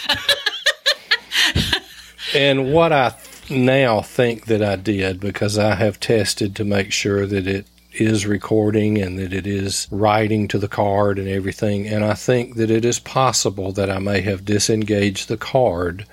And 2.33 2.71
what 2.71 2.93
I 2.93 3.15
now 3.49 4.01
think 4.01 4.45
that 4.45 4.63
I 4.63 4.75
did, 4.75 5.19
because 5.19 5.57
I 5.57 5.75
have 5.75 5.99
tested 5.99 6.55
to 6.55 6.63
make 6.63 6.91
sure 6.91 7.25
that 7.25 7.47
it 7.47 7.65
is 7.93 8.25
recording 8.25 8.97
and 8.97 9.19
that 9.19 9.33
it 9.33 9.45
is 9.45 9.87
writing 9.91 10.47
to 10.47 10.57
the 10.57 10.69
card 10.69 11.19
and 11.19 11.27
everything, 11.27 11.87
and 11.87 12.05
I 12.05 12.13
think 12.13 12.55
that 12.55 12.71
it 12.71 12.85
is 12.85 12.99
possible 12.99 13.71
that 13.73 13.89
I 13.89 13.99
may 13.99 14.21
have 14.21 14.45
disengaged 14.45 15.27
the 15.27 15.37
card 15.37 16.05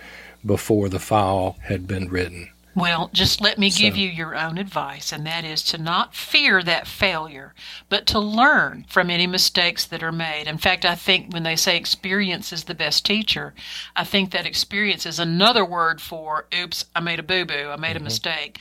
before 0.45 0.88
the 0.88 0.99
file 0.99 1.57
had 1.62 1.87
been 1.87 2.09
written. 2.09 2.50
Well, 2.78 3.11
just 3.12 3.40
let 3.40 3.58
me 3.58 3.70
give 3.70 3.94
So- 3.94 4.00
you 4.00 4.08
your 4.08 4.37
own 4.37 4.56
advice, 4.56 5.11
and 5.11 5.26
that 5.26 5.44
is 5.44 5.62
to 5.64 5.78
not 5.78 6.14
fear 6.14 6.62
that 6.62 6.87
failure, 6.87 7.52
but 7.88 8.06
to 8.06 8.20
learn 8.20 8.85
from 8.88 9.11
any 9.11 9.26
mistakes 9.26 9.85
that 9.87 10.02
are 10.02 10.12
made. 10.12 10.47
In 10.47 10.58
fact, 10.58 10.85
I 10.85 10.94
think 10.94 11.32
when 11.32 11.42
they 11.42 11.56
say 11.56 11.76
experience 11.76 12.52
is 12.52 12.64
the 12.64 12.75
best 12.75 13.04
teacher, 13.04 13.52
I 13.97 14.04
think 14.04 14.30
that 14.30 14.47
experience 14.47 15.06
is 15.06 15.18
another 15.18 15.64
word 15.64 16.00
for, 16.00 16.47
oops, 16.56 16.85
I 16.94 17.00
made 17.00 17.18
a 17.18 17.23
boo 17.25 17.44
boo, 17.44 17.70
I 17.73 17.76
made 17.76 17.97
a 17.97 18.00
mistake. 18.00 18.58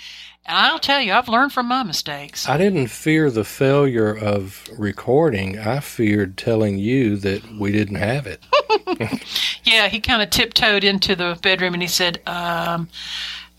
And 0.47 0.55
I'll 0.57 0.79
tell 0.79 1.01
you, 1.01 1.12
I've 1.12 1.27
learned 1.27 1.51
from 1.51 1.67
my 1.67 1.83
mistakes. 1.83 2.47
I 2.47 2.57
didn't 2.57 2.88
fear 2.88 3.29
the 3.29 3.43
failure 3.43 4.15
of 4.17 4.63
recording. 4.77 5.59
I 5.59 5.81
feared 5.81 6.38
telling 6.38 6.79
you 6.79 7.17
that 7.17 7.43
we 7.59 7.71
didn't 7.71 7.95
have 7.97 8.25
it. 8.25 8.41
Yeah, 9.63 9.89
he 9.89 10.00
kind 10.00 10.21
of 10.21 10.29
tiptoed 10.29 10.86
into 10.86 11.13
the 11.13 11.38
bedroom 11.41 11.74
and 11.74 11.83
he 11.83 11.89
said, 11.89 12.21
um, 12.25 12.88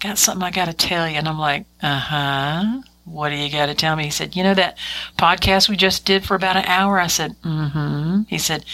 Got 0.00 0.18
something 0.18 0.42
I 0.44 0.50
got 0.50 0.66
to 0.66 0.72
tell 0.72 1.08
you. 1.08 1.16
And 1.16 1.28
I'm 1.28 1.38
like, 1.38 1.66
Uh 1.82 1.98
huh. 1.98 2.82
What 3.04 3.30
do 3.30 3.36
you 3.36 3.50
got 3.50 3.66
to 3.66 3.74
tell 3.74 3.96
me? 3.96 4.04
He 4.04 4.10
said, 4.10 4.36
You 4.36 4.42
know 4.44 4.54
that 4.54 4.76
podcast 5.16 5.68
we 5.68 5.76
just 5.76 6.04
did 6.04 6.24
for 6.24 6.34
about 6.34 6.56
an 6.56 6.64
hour? 6.66 6.98
I 7.00 7.06
said, 7.06 7.36
Mm 7.42 7.72
hmm. 7.72 8.22
He 8.28 8.38
said, 8.38 8.64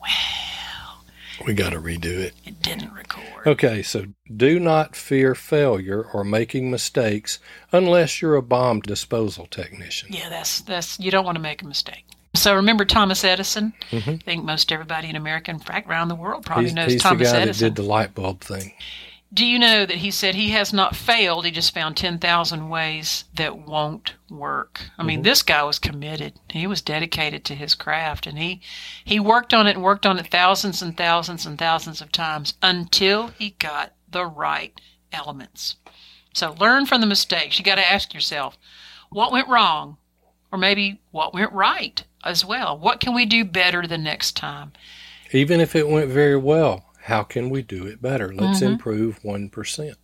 Well, 0.00 1.04
We 1.46 1.54
got 1.54 1.70
to 1.70 1.80
redo 1.80 2.04
it. 2.18 2.34
It 2.44 2.62
didn't 2.62 2.92
record. 2.92 3.24
Okay, 3.46 3.82
so 3.82 4.06
do 4.34 4.60
not 4.60 4.94
fear 4.94 5.34
failure 5.34 6.04
or 6.12 6.22
making 6.24 6.70
mistakes 6.70 7.38
unless 7.72 8.22
you're 8.22 8.36
a 8.36 8.42
bomb 8.42 8.80
disposal 8.80 9.46
technician. 9.46 10.10
Yeah, 10.12 10.28
that's, 10.28 10.60
that's, 10.60 10.98
you 11.00 11.10
don't 11.10 11.24
want 11.24 11.36
to 11.36 11.42
make 11.42 11.60
a 11.62 11.66
mistake. 11.66 12.04
So 12.34 12.54
remember 12.54 12.84
Thomas 12.84 13.24
Edison? 13.24 13.72
Mhm. 13.90 14.14
I 14.14 14.16
think 14.18 14.44
most 14.44 14.70
everybody 14.72 15.08
in 15.10 15.16
America, 15.16 15.50
in 15.50 15.58
fact, 15.58 15.88
around 15.88 16.08
the 16.08 16.14
world 16.14 16.46
probably 16.46 16.64
He's, 16.66 16.74
knows 16.74 16.92
he's 16.92 17.02
the 17.02 17.08
Thomas 17.08 17.32
guy 17.32 17.40
Edison. 17.42 17.66
that 17.68 17.74
did 17.74 17.82
the 17.82 17.88
light 17.88 18.14
bulb 18.14 18.40
thing. 18.40 18.72
Do 19.34 19.46
you 19.46 19.58
know 19.58 19.86
that 19.86 19.96
he 19.96 20.10
said 20.10 20.34
he 20.34 20.50
has 20.50 20.74
not 20.74 20.94
failed? 20.94 21.46
He 21.46 21.50
just 21.50 21.72
found 21.72 21.96
10,000 21.96 22.68
ways 22.68 23.24
that 23.34 23.66
won't 23.66 24.14
work. 24.28 24.82
I 24.98 25.02
mean, 25.02 25.18
mm-hmm. 25.18 25.24
this 25.24 25.42
guy 25.42 25.62
was 25.62 25.78
committed. 25.78 26.34
He 26.50 26.66
was 26.66 26.82
dedicated 26.82 27.42
to 27.46 27.54
his 27.54 27.74
craft 27.74 28.26
and 28.26 28.38
he 28.38 28.60
he 29.04 29.18
worked 29.18 29.54
on 29.54 29.66
it 29.66 29.76
and 29.76 29.82
worked 29.82 30.04
on 30.04 30.18
it 30.18 30.26
thousands 30.26 30.82
and 30.82 30.96
thousands 30.96 31.46
and 31.46 31.58
thousands 31.58 32.02
of 32.02 32.12
times 32.12 32.54
until 32.62 33.28
he 33.28 33.50
got 33.58 33.94
the 34.10 34.26
right 34.26 34.78
elements. 35.12 35.76
So 36.34 36.54
learn 36.58 36.86
from 36.86 37.00
the 37.00 37.06
mistakes. 37.06 37.58
You 37.58 37.64
got 37.64 37.76
to 37.76 37.90
ask 37.90 38.12
yourself, 38.12 38.58
what 39.10 39.32
went 39.32 39.48
wrong? 39.48 39.96
Or 40.50 40.58
maybe 40.58 41.00
what 41.10 41.32
went 41.32 41.52
right 41.52 42.04
as 42.24 42.44
well? 42.44 42.78
What 42.78 43.00
can 43.00 43.14
we 43.14 43.24
do 43.24 43.44
better 43.44 43.86
the 43.86 43.98
next 43.98 44.36
time? 44.36 44.72
Even 45.32 45.60
if 45.60 45.74
it 45.74 45.88
went 45.88 46.10
very 46.10 46.36
well, 46.36 46.91
how 47.02 47.22
can 47.22 47.50
we 47.50 47.62
do 47.62 47.86
it 47.86 48.00
better? 48.02 48.32
Let's 48.32 48.60
Mm-hmm. 48.60 48.72
improve 48.72 49.20
1%. 49.22 49.94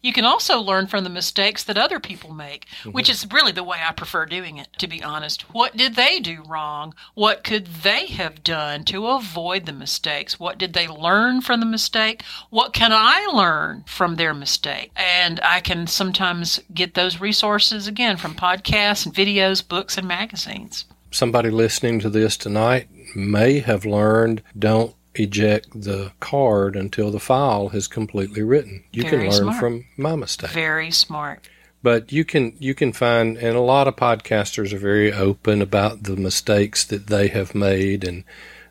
You 0.00 0.12
can 0.12 0.24
also 0.24 0.60
learn 0.60 0.86
from 0.86 1.02
the 1.02 1.10
mistakes 1.10 1.64
that 1.64 1.76
other 1.76 1.98
people 1.98 2.32
make, 2.32 2.68
which 2.92 3.10
is 3.10 3.26
really 3.32 3.50
the 3.50 3.64
way 3.64 3.78
I 3.84 3.90
prefer 3.92 4.26
doing 4.26 4.56
it, 4.56 4.68
to 4.78 4.86
be 4.86 5.02
honest. 5.02 5.42
What 5.52 5.76
did 5.76 5.96
they 5.96 6.20
do 6.20 6.44
wrong? 6.46 6.94
What 7.14 7.42
could 7.42 7.66
they 7.66 8.06
have 8.06 8.44
done 8.44 8.84
to 8.84 9.08
avoid 9.08 9.66
the 9.66 9.72
mistakes? 9.72 10.38
What 10.38 10.56
did 10.56 10.72
they 10.72 10.86
learn 10.86 11.40
from 11.40 11.58
the 11.58 11.66
mistake? 11.66 12.22
What 12.50 12.72
can 12.72 12.92
I 12.92 13.26
learn 13.32 13.82
from 13.88 14.14
their 14.14 14.32
mistake? 14.34 14.92
And 14.94 15.40
I 15.42 15.58
can 15.58 15.88
sometimes 15.88 16.60
get 16.72 16.94
those 16.94 17.20
resources 17.20 17.88
again 17.88 18.16
from 18.16 18.34
podcasts 18.34 19.04
and 19.04 19.12
videos, 19.12 19.66
books, 19.66 19.98
and 19.98 20.06
magazines. 20.06 20.84
Somebody 21.10 21.50
listening 21.50 21.98
to 22.00 22.08
this 22.08 22.36
tonight 22.36 22.88
may 23.16 23.58
have 23.58 23.84
learned 23.84 24.42
don't 24.56 24.94
eject 25.14 25.68
the 25.82 26.12
card 26.20 26.76
until 26.76 27.10
the 27.10 27.20
file 27.20 27.70
is 27.72 27.86
completely 27.88 28.42
written. 28.42 28.84
You 28.92 29.02
Very 29.02 29.16
can 29.16 29.30
learn 29.30 29.42
smart. 29.42 29.60
from 29.60 29.84
my 29.96 30.16
mistake. 30.16 30.50
Very 30.50 30.90
smart. 30.90 31.46
but 31.82 32.12
you 32.12 32.24
can 32.24 32.54
you 32.58 32.74
can 32.74 32.92
find 32.92 33.36
and 33.36 33.56
a 33.56 33.60
lot 33.60 33.88
of 33.88 33.96
podcasters 33.96 34.72
are 34.72 34.78
very 34.78 35.12
open 35.12 35.60
about 35.60 36.04
the 36.04 36.16
mistakes 36.16 36.84
that 36.84 37.08
they 37.08 37.28
have 37.28 37.54
made 37.54 38.04
and 38.04 38.22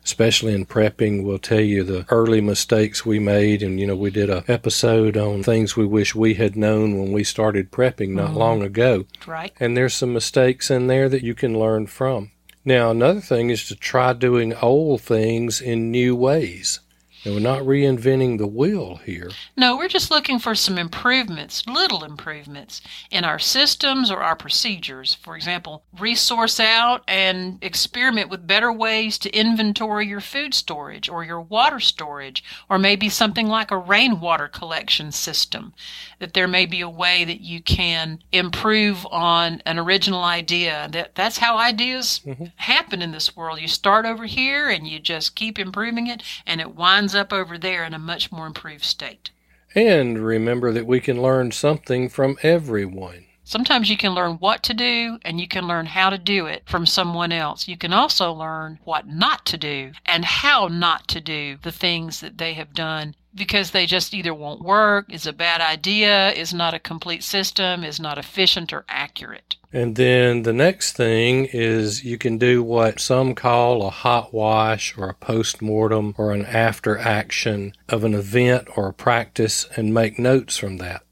especially 0.04 0.52
in 0.52 0.66
prepping 0.66 1.22
will 1.22 1.38
tell 1.38 1.60
you 1.60 1.84
the 1.84 2.04
early 2.08 2.40
mistakes 2.40 3.04
we 3.06 3.18
made 3.20 3.62
and 3.62 3.78
you 3.78 3.86
know 3.86 3.94
we 3.94 4.10
did 4.10 4.28
a 4.30 4.42
episode 4.48 5.16
on 5.16 5.42
things 5.42 5.76
we 5.76 5.86
wish 5.86 6.14
we 6.14 6.34
had 6.34 6.56
known 6.56 6.98
when 6.98 7.12
we 7.12 7.22
started 7.22 7.70
prepping 7.70 8.08
not 8.10 8.30
mm-hmm. 8.30 8.38
long 8.38 8.62
ago 8.62 9.04
Right? 9.26 9.52
and 9.60 9.76
there's 9.76 9.94
some 9.94 10.12
mistakes 10.12 10.70
in 10.70 10.86
there 10.88 11.08
that 11.10 11.22
you 11.22 11.34
can 11.34 11.56
learn 11.58 11.86
from 11.86 12.30
now 12.64 12.90
another 12.90 13.20
thing 13.20 13.50
is 13.50 13.66
to 13.66 13.76
try 13.76 14.12
doing 14.12 14.54
old 14.54 15.00
things 15.00 15.60
in 15.60 15.90
new 15.90 16.14
ways 16.14 16.80
And 17.24 17.34
we're 17.34 17.40
not 17.40 17.62
reinventing 17.62 18.38
the 18.38 18.48
wheel 18.48 18.96
here. 18.96 19.30
No, 19.56 19.76
we're 19.76 19.88
just 19.88 20.10
looking 20.10 20.40
for 20.40 20.56
some 20.56 20.76
improvements, 20.76 21.64
little 21.68 22.02
improvements 22.02 22.82
in 23.12 23.24
our 23.24 23.38
systems 23.38 24.10
or 24.10 24.18
our 24.18 24.34
procedures. 24.34 25.14
For 25.14 25.36
example, 25.36 25.84
resource 25.98 26.58
out 26.58 27.04
and 27.06 27.62
experiment 27.62 28.28
with 28.28 28.48
better 28.48 28.72
ways 28.72 29.18
to 29.18 29.30
inventory 29.30 30.08
your 30.08 30.20
food 30.20 30.52
storage 30.52 31.08
or 31.08 31.22
your 31.22 31.40
water 31.40 31.78
storage, 31.78 32.42
or 32.68 32.76
maybe 32.76 33.08
something 33.08 33.46
like 33.46 33.70
a 33.70 33.78
rainwater 33.78 34.48
collection 34.48 35.12
system. 35.12 35.74
That 36.18 36.34
there 36.34 36.48
may 36.48 36.66
be 36.66 36.80
a 36.80 36.88
way 36.88 37.24
that 37.24 37.40
you 37.40 37.62
can 37.62 38.22
improve 38.32 39.06
on 39.06 39.62
an 39.64 39.78
original 39.78 40.24
idea. 40.24 40.88
That 40.90 41.14
that's 41.14 41.38
how 41.38 41.56
ideas 41.56 42.20
mm-hmm. 42.26 42.46
happen 42.56 43.00
in 43.00 43.12
this 43.12 43.36
world. 43.36 43.60
You 43.60 43.68
start 43.68 44.06
over 44.06 44.24
here 44.24 44.68
and 44.68 44.88
you 44.88 44.98
just 44.98 45.36
keep 45.36 45.58
improving 45.58 46.08
it, 46.08 46.24
and 46.46 46.60
it 46.60 46.74
winds 46.74 47.11
ends 47.12 47.20
up 47.20 47.32
over 47.32 47.58
there 47.58 47.84
in 47.84 47.92
a 47.92 47.98
much 47.98 48.32
more 48.32 48.46
improved 48.46 48.84
state. 48.84 49.30
And 49.74 50.24
remember 50.24 50.72
that 50.72 50.86
we 50.86 50.98
can 50.98 51.20
learn 51.20 51.52
something 51.52 52.08
from 52.08 52.38
everyone. 52.42 53.26
Sometimes 53.44 53.90
you 53.90 53.98
can 53.98 54.14
learn 54.14 54.36
what 54.36 54.62
to 54.62 54.72
do 54.72 55.18
and 55.22 55.38
you 55.38 55.46
can 55.46 55.68
learn 55.68 55.84
how 55.84 56.08
to 56.08 56.16
do 56.16 56.46
it 56.46 56.62
from 56.64 56.86
someone 56.86 57.30
else. 57.30 57.68
You 57.68 57.76
can 57.76 57.92
also 57.92 58.32
learn 58.32 58.78
what 58.84 59.06
not 59.06 59.44
to 59.46 59.58
do 59.58 59.92
and 60.06 60.24
how 60.24 60.68
not 60.68 61.06
to 61.08 61.20
do 61.20 61.58
the 61.62 61.72
things 61.72 62.20
that 62.20 62.38
they 62.38 62.54
have 62.54 62.72
done 62.72 63.14
because 63.34 63.70
they 63.70 63.86
just 63.86 64.14
either 64.14 64.34
won't 64.34 64.62
work, 64.62 65.12
is 65.12 65.26
a 65.26 65.32
bad 65.32 65.60
idea, 65.60 66.30
is 66.32 66.52
not 66.52 66.74
a 66.74 66.78
complete 66.78 67.22
system, 67.22 67.84
is 67.84 67.98
not 67.98 68.18
efficient 68.18 68.72
or 68.72 68.84
accurate. 68.88 69.56
And 69.72 69.96
then 69.96 70.42
the 70.42 70.52
next 70.52 70.92
thing 70.92 71.48
is 71.50 72.04
you 72.04 72.18
can 72.18 72.36
do 72.36 72.62
what 72.62 73.00
some 73.00 73.34
call 73.34 73.86
a 73.86 73.90
hot 73.90 74.34
wash 74.34 74.96
or 74.98 75.08
a 75.08 75.14
post 75.14 75.62
mortem 75.62 76.14
or 76.18 76.32
an 76.32 76.44
after 76.44 76.98
action 76.98 77.72
of 77.88 78.04
an 78.04 78.14
event 78.14 78.68
or 78.76 78.88
a 78.88 78.92
practice 78.92 79.66
and 79.76 79.94
make 79.94 80.18
notes 80.18 80.58
from 80.58 80.76
that. 80.78 81.02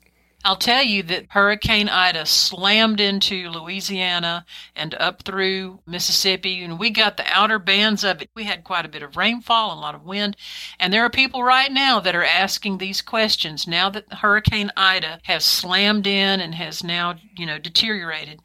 I'll 0.42 0.56
tell 0.56 0.82
you 0.82 1.02
that 1.04 1.26
Hurricane 1.28 1.90
Ida 1.90 2.25
slammed 2.25 2.99
into 2.99 3.50
Louisiana 3.50 4.47
and 4.75 4.94
up 4.94 5.23
through 5.23 5.80
Mississippi, 5.87 6.64
and 6.64 6.78
we 6.78 6.88
got 6.88 7.18
the 7.18 7.26
outer 7.26 7.59
bands 7.59 8.04
of 8.04 8.23
it. 8.23 8.30
We 8.35 8.44
had 8.44 8.64
quite 8.64 8.87
a 8.87 8.88
bit 8.88 9.02
of 9.02 9.18
rainfall, 9.18 9.75
a 9.75 9.78
lot 9.78 9.94
of 9.94 10.04
wind, 10.04 10.37
and 10.78 10.92
there 10.92 11.04
are 11.04 11.11
people 11.11 11.42
right 11.42 11.70
now 11.70 12.00
that 12.00 12.16
are 12.16 12.25
asking 12.25 12.78
these 12.78 13.02
questions 13.02 13.66
now 13.66 13.90
that 13.90 14.11
Hurricane 14.12 14.70
Ida 14.78 15.20
has 15.25 15.44
slammed 15.44 16.06
in 16.06 16.40
and 16.40 16.54
has 16.54 16.82
now, 16.82 17.16
you 17.37 17.44
know, 17.44 17.59
deteriorated 17.59 18.40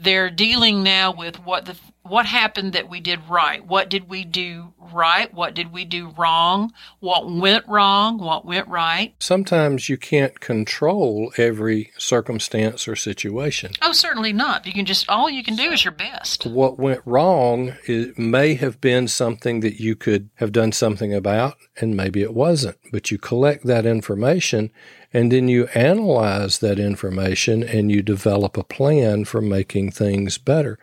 they're 0.00 0.30
dealing 0.30 0.82
now 0.82 1.12
with 1.12 1.36
what 1.44 1.66
the 1.66 1.76
what 2.10 2.26
happened 2.26 2.72
that 2.72 2.90
we 2.90 3.00
did 3.00 3.20
right? 3.28 3.64
What 3.64 3.88
did 3.88 4.08
we 4.08 4.24
do 4.24 4.74
right? 4.92 5.32
What 5.32 5.54
did 5.54 5.72
we 5.72 5.84
do 5.84 6.12
wrong? 6.18 6.72
What 6.98 7.30
went 7.30 7.66
wrong? 7.68 8.18
What 8.18 8.44
went 8.44 8.66
right? 8.66 9.14
Sometimes 9.20 9.88
you 9.88 9.96
can't 9.96 10.40
control 10.40 11.32
every 11.36 11.92
circumstance 11.96 12.88
or 12.88 12.96
situation. 12.96 13.72
Oh 13.80 13.92
certainly 13.92 14.32
not. 14.32 14.66
You 14.66 14.72
can 14.72 14.86
just 14.86 15.08
all 15.08 15.30
you 15.30 15.44
can 15.44 15.54
do 15.54 15.70
is 15.70 15.84
your 15.84 15.92
best. 15.92 16.46
what 16.46 16.78
went 16.78 17.02
wrong 17.04 17.74
it 17.86 18.18
may 18.18 18.54
have 18.54 18.80
been 18.80 19.06
something 19.06 19.60
that 19.60 19.80
you 19.80 19.94
could 19.94 20.30
have 20.34 20.50
done 20.52 20.72
something 20.72 21.14
about 21.14 21.56
and 21.80 21.96
maybe 21.96 22.22
it 22.22 22.34
wasn't. 22.34 22.76
But 22.90 23.10
you 23.10 23.18
collect 23.18 23.64
that 23.66 23.86
information 23.86 24.72
and 25.12 25.30
then 25.30 25.48
you 25.48 25.66
analyze 25.74 26.58
that 26.58 26.78
information 26.78 27.62
and 27.62 27.90
you 27.90 28.02
develop 28.02 28.56
a 28.56 28.64
plan 28.64 29.24
for 29.24 29.40
making 29.40 29.92
things 29.92 30.38
better. 30.38 30.78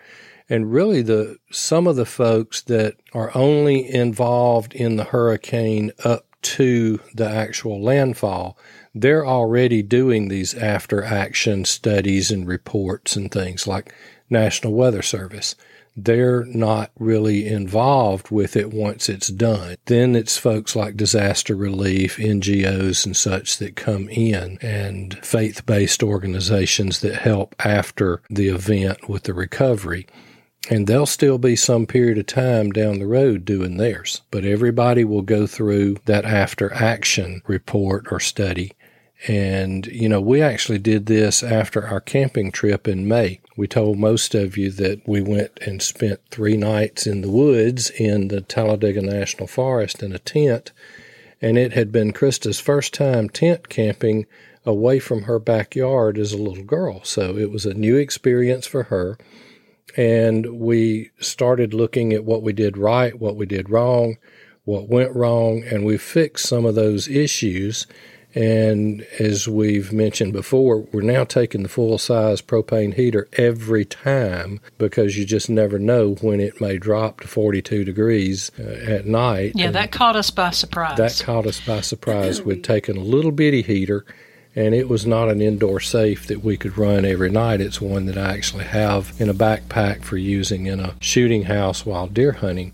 And 0.49 0.71
really 0.71 1.01
the 1.01 1.37
some 1.51 1.87
of 1.87 1.95
the 1.95 2.05
folks 2.05 2.61
that 2.63 2.95
are 3.13 3.35
only 3.35 3.93
involved 3.93 4.73
in 4.73 4.95
the 4.95 5.03
hurricane 5.05 5.91
up 6.03 6.25
to 6.41 6.99
the 7.13 7.29
actual 7.29 7.81
landfall, 7.81 8.57
they're 8.95 9.25
already 9.25 9.81
doing 9.81 10.27
these 10.27 10.53
after 10.53 11.03
action 11.03 11.65
studies 11.65 12.31
and 12.31 12.47
reports 12.47 13.15
and 13.15 13.31
things 13.31 13.67
like 13.67 13.93
National 14.29 14.73
Weather 14.73 15.01
Service 15.01 15.55
they're 15.97 16.45
not 16.45 16.91
really 16.99 17.47
involved 17.47 18.29
with 18.29 18.55
it 18.55 18.71
once 18.71 19.09
it's 19.09 19.29
done. 19.29 19.75
Then 19.85 20.15
it's 20.15 20.37
folks 20.37 20.75
like 20.75 20.95
disaster 20.95 21.55
relief, 21.55 22.17
NGOs, 22.17 23.03
and 23.03 23.17
such 23.17 23.57
that 23.57 23.75
come 23.75 24.07
in, 24.09 24.59
and 24.61 25.17
faith 25.25 25.65
based 25.65 26.03
organizations 26.03 26.99
that 26.99 27.15
help 27.15 27.55
after 27.59 28.21
the 28.29 28.47
event 28.49 29.09
with 29.09 29.23
the 29.23 29.33
recovery. 29.33 30.05
And 30.69 30.85
there'll 30.85 31.05
still 31.05 31.37
be 31.37 31.55
some 31.55 31.85
period 31.85 32.17
of 32.17 32.25
time 32.25 32.71
down 32.71 32.99
the 32.99 33.07
road 33.07 33.45
doing 33.45 33.77
theirs, 33.77 34.21
but 34.31 34.43
everybody 34.43 35.03
will 35.03 35.21
go 35.21 35.47
through 35.47 35.97
that 36.05 36.25
after 36.25 36.73
action 36.73 37.41
report 37.47 38.07
or 38.11 38.19
study 38.19 38.73
and, 39.25 39.87
you 39.87 40.07
know, 40.07 40.21
we 40.21 40.41
actually 40.41 40.77
did 40.77 41.07
this 41.07 41.41
after 41.41 41.87
our 41.87 41.99
camping 41.99 42.51
trip 42.51 42.87
in 42.87 43.07
May. 43.07 43.39
We 43.55 43.67
told 43.67 43.97
most 43.97 44.35
of 44.35 44.57
you 44.57 44.69
that 44.71 45.07
we 45.07 45.21
went 45.21 45.57
and 45.65 45.81
spent 45.81 46.19
three 46.29 46.55
nights 46.55 47.07
in 47.07 47.21
the 47.21 47.29
woods 47.29 47.89
in 47.89 48.27
the 48.27 48.41
Talladega 48.41 49.01
National 49.01 49.47
Forest 49.47 50.03
in 50.03 50.13
a 50.13 50.19
tent. 50.19 50.71
And 51.41 51.57
it 51.57 51.73
had 51.73 51.91
been 51.91 52.13
Krista's 52.13 52.59
first 52.59 52.93
time 52.93 53.29
tent 53.29 53.69
camping 53.69 54.27
away 54.65 54.99
from 54.99 55.23
her 55.23 55.39
backyard 55.39 56.19
as 56.19 56.31
a 56.31 56.37
little 56.37 56.63
girl. 56.63 57.03
So 57.03 57.37
it 57.37 57.49
was 57.49 57.65
a 57.65 57.73
new 57.73 57.95
experience 57.95 58.67
for 58.67 58.83
her. 58.83 59.17
And 59.95 60.59
we 60.59 61.11
started 61.19 61.73
looking 61.73 62.13
at 62.13 62.25
what 62.25 62.43
we 62.43 62.53
did 62.53 62.77
right, 62.77 63.19
what 63.19 63.35
we 63.35 63.45
did 63.45 63.69
wrong, 63.69 64.17
what 64.65 64.89
went 64.89 65.15
wrong, 65.15 65.63
and 65.63 65.85
we 65.85 65.97
fixed 65.97 66.47
some 66.47 66.65
of 66.65 66.75
those 66.75 67.07
issues 67.07 67.87
and 68.37 69.01
as 69.19 69.47
we've 69.47 69.91
mentioned 69.91 70.31
before, 70.31 70.81
we're 70.91 71.01
now 71.01 71.23
taking 71.23 71.63
the 71.63 71.69
full 71.69 71.97
size 71.97 72.39
propane 72.39 72.93
heater 72.93 73.27
every 73.33 73.83
time 73.83 74.59
because 74.77 75.17
you 75.17 75.25
just 75.25 75.49
never 75.49 75.79
know 75.79 76.15
when 76.21 76.39
it 76.39 76.61
may 76.61 76.77
drop 76.77 77.21
to 77.21 77.27
42 77.27 77.83
degrees 77.83 78.51
uh, 78.59 78.63
at 78.63 79.07
night. 79.07 79.53
Yeah, 79.55 79.67
and 79.67 79.75
that 79.75 79.91
caught 79.91 80.15
us 80.15 80.29
by 80.29 80.51
surprise. 80.51 80.97
That 80.97 81.19
caught 81.25 81.47
us 81.47 81.59
by 81.65 81.81
surprise. 81.81 82.41
We'd 82.41 82.63
taken 82.63 82.95
a 82.95 83.01
little 83.01 83.31
bitty 83.31 83.63
heater 83.63 84.05
and 84.57 84.73
it 84.73 84.89
was 84.89 85.05
not 85.05 85.29
an 85.29 85.39
indoor 85.39 85.79
safe 85.79 86.25
that 86.25 86.43
we 86.43 86.57
could 86.57 86.79
run 86.79 87.05
every 87.05 87.29
night. 87.29 87.61
It's 87.61 87.79
one 87.79 88.07
that 88.07 88.17
I 88.17 88.33
actually 88.33 88.63
have 88.63 89.13
in 89.19 89.29
a 89.29 89.33
backpack 89.33 90.01
for 90.01 90.17
using 90.17 90.65
in 90.65 90.79
a 90.79 90.95
shooting 90.99 91.43
house 91.43 91.85
while 91.85 92.07
deer 92.07 92.31
hunting. 92.31 92.73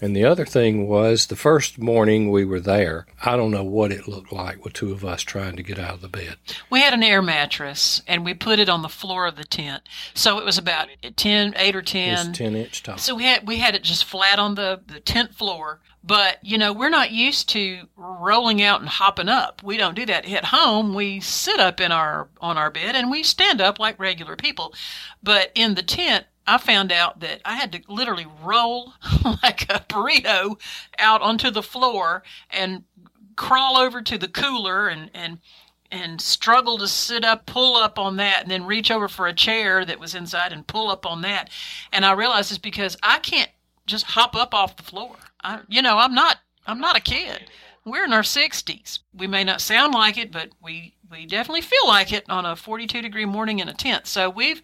And 0.00 0.16
the 0.16 0.24
other 0.24 0.46
thing 0.46 0.88
was 0.88 1.26
the 1.26 1.36
first 1.36 1.78
morning 1.78 2.30
we 2.30 2.44
were 2.44 2.60
there, 2.60 3.06
I 3.22 3.36
don't 3.36 3.50
know 3.50 3.64
what 3.64 3.92
it 3.92 4.08
looked 4.08 4.32
like 4.32 4.64
with 4.64 4.72
two 4.72 4.92
of 4.92 5.04
us 5.04 5.22
trying 5.22 5.56
to 5.56 5.62
get 5.62 5.78
out 5.78 5.94
of 5.94 6.00
the 6.00 6.08
bed. 6.08 6.36
We 6.70 6.80
had 6.80 6.94
an 6.94 7.02
air 7.02 7.22
mattress 7.22 8.02
and 8.06 8.24
we 8.24 8.34
put 8.34 8.58
it 8.58 8.68
on 8.68 8.82
the 8.82 8.88
floor 8.88 9.26
of 9.26 9.36
the 9.36 9.44
tent. 9.44 9.82
So 10.14 10.38
it 10.38 10.44
was 10.44 10.58
about 10.58 10.88
10, 11.16 11.54
8 11.56 11.76
or 11.76 11.82
10. 11.82 12.28
It's 12.28 12.38
10 12.38 12.56
inch 12.56 12.82
tall. 12.82 12.98
So 12.98 13.14
we 13.14 13.24
had, 13.24 13.46
we 13.46 13.58
had 13.58 13.74
it 13.74 13.82
just 13.82 14.04
flat 14.04 14.38
on 14.38 14.54
the, 14.54 14.80
the 14.86 15.00
tent 15.00 15.34
floor. 15.34 15.80
But, 16.02 16.38
you 16.42 16.56
know, 16.56 16.72
we're 16.72 16.88
not 16.88 17.10
used 17.10 17.50
to 17.50 17.80
rolling 17.94 18.62
out 18.62 18.80
and 18.80 18.88
hopping 18.88 19.28
up. 19.28 19.62
We 19.62 19.76
don't 19.76 19.94
do 19.94 20.06
that. 20.06 20.26
At 20.26 20.46
home, 20.46 20.94
we 20.94 21.20
sit 21.20 21.60
up 21.60 21.78
in 21.78 21.92
our, 21.92 22.28
on 22.40 22.56
our 22.56 22.70
bed 22.70 22.96
and 22.96 23.10
we 23.10 23.22
stand 23.22 23.60
up 23.60 23.78
like 23.78 24.00
regular 24.00 24.34
people. 24.34 24.72
But 25.22 25.52
in 25.54 25.74
the 25.74 25.82
tent, 25.82 26.24
I 26.46 26.58
found 26.58 26.90
out 26.90 27.20
that 27.20 27.40
I 27.44 27.54
had 27.54 27.72
to 27.72 27.82
literally 27.88 28.26
roll 28.42 28.94
like 29.42 29.62
a 29.64 29.84
burrito 29.88 30.60
out 30.98 31.22
onto 31.22 31.50
the 31.50 31.62
floor 31.62 32.22
and 32.50 32.84
crawl 33.36 33.78
over 33.78 34.02
to 34.02 34.18
the 34.18 34.28
cooler 34.28 34.88
and, 34.88 35.10
and 35.14 35.38
and 35.92 36.20
struggle 36.20 36.78
to 36.78 36.86
sit 36.86 37.24
up, 37.24 37.46
pull 37.46 37.76
up 37.76 37.98
on 37.98 38.16
that, 38.16 38.42
and 38.42 38.50
then 38.50 38.64
reach 38.64 38.90
over 38.92 39.08
for 39.08 39.26
a 39.26 39.32
chair 39.32 39.84
that 39.84 39.98
was 39.98 40.14
inside 40.14 40.52
and 40.52 40.66
pull 40.66 40.88
up 40.88 41.04
on 41.04 41.22
that. 41.22 41.50
And 41.92 42.04
I 42.04 42.12
realized 42.12 42.52
it's 42.52 42.58
because 42.58 42.96
I 43.02 43.18
can't 43.18 43.50
just 43.86 44.06
hop 44.06 44.36
up 44.36 44.54
off 44.54 44.76
the 44.76 44.84
floor. 44.84 45.16
I, 45.42 45.60
you 45.68 45.82
know, 45.82 45.98
I'm 45.98 46.14
not 46.14 46.38
I'm 46.66 46.78
not 46.78 46.96
a 46.96 47.00
kid. 47.00 47.50
We're 47.84 48.04
in 48.04 48.12
our 48.12 48.22
60s. 48.22 49.00
We 49.14 49.26
may 49.26 49.42
not 49.42 49.60
sound 49.60 49.94
like 49.94 50.18
it, 50.18 50.30
but 50.30 50.50
we 50.62 50.94
we 51.10 51.26
definitely 51.26 51.62
feel 51.62 51.86
like 51.86 52.12
it 52.12 52.24
on 52.28 52.46
a 52.46 52.54
42 52.54 53.02
degree 53.02 53.24
morning 53.24 53.58
in 53.58 53.68
a 53.68 53.74
tent. 53.74 54.06
So 54.06 54.30
we've 54.30 54.62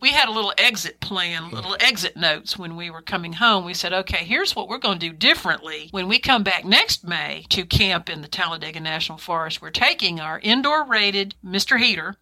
we 0.00 0.10
had 0.10 0.28
a 0.28 0.32
little 0.32 0.52
exit 0.58 1.00
plan, 1.00 1.44
mm. 1.44 1.52
little 1.52 1.76
exit 1.80 2.16
notes 2.16 2.58
when 2.58 2.76
we 2.76 2.90
were 2.90 3.02
coming 3.02 3.34
home. 3.34 3.64
We 3.64 3.74
said, 3.74 3.92
okay, 3.92 4.24
here's 4.24 4.54
what 4.54 4.68
we're 4.68 4.78
going 4.78 4.98
to 4.98 5.10
do 5.10 5.14
differently 5.14 5.88
when 5.90 6.08
we 6.08 6.18
come 6.18 6.42
back 6.42 6.64
next 6.64 7.04
May 7.06 7.46
to 7.50 7.64
camp 7.64 8.10
in 8.10 8.22
the 8.22 8.28
Talladega 8.28 8.80
National 8.80 9.18
Forest. 9.18 9.62
We're 9.62 9.70
taking 9.70 10.20
our 10.20 10.38
indoor 10.40 10.84
rated 10.84 11.34
Mr. 11.44 11.78
Heater 11.78 12.16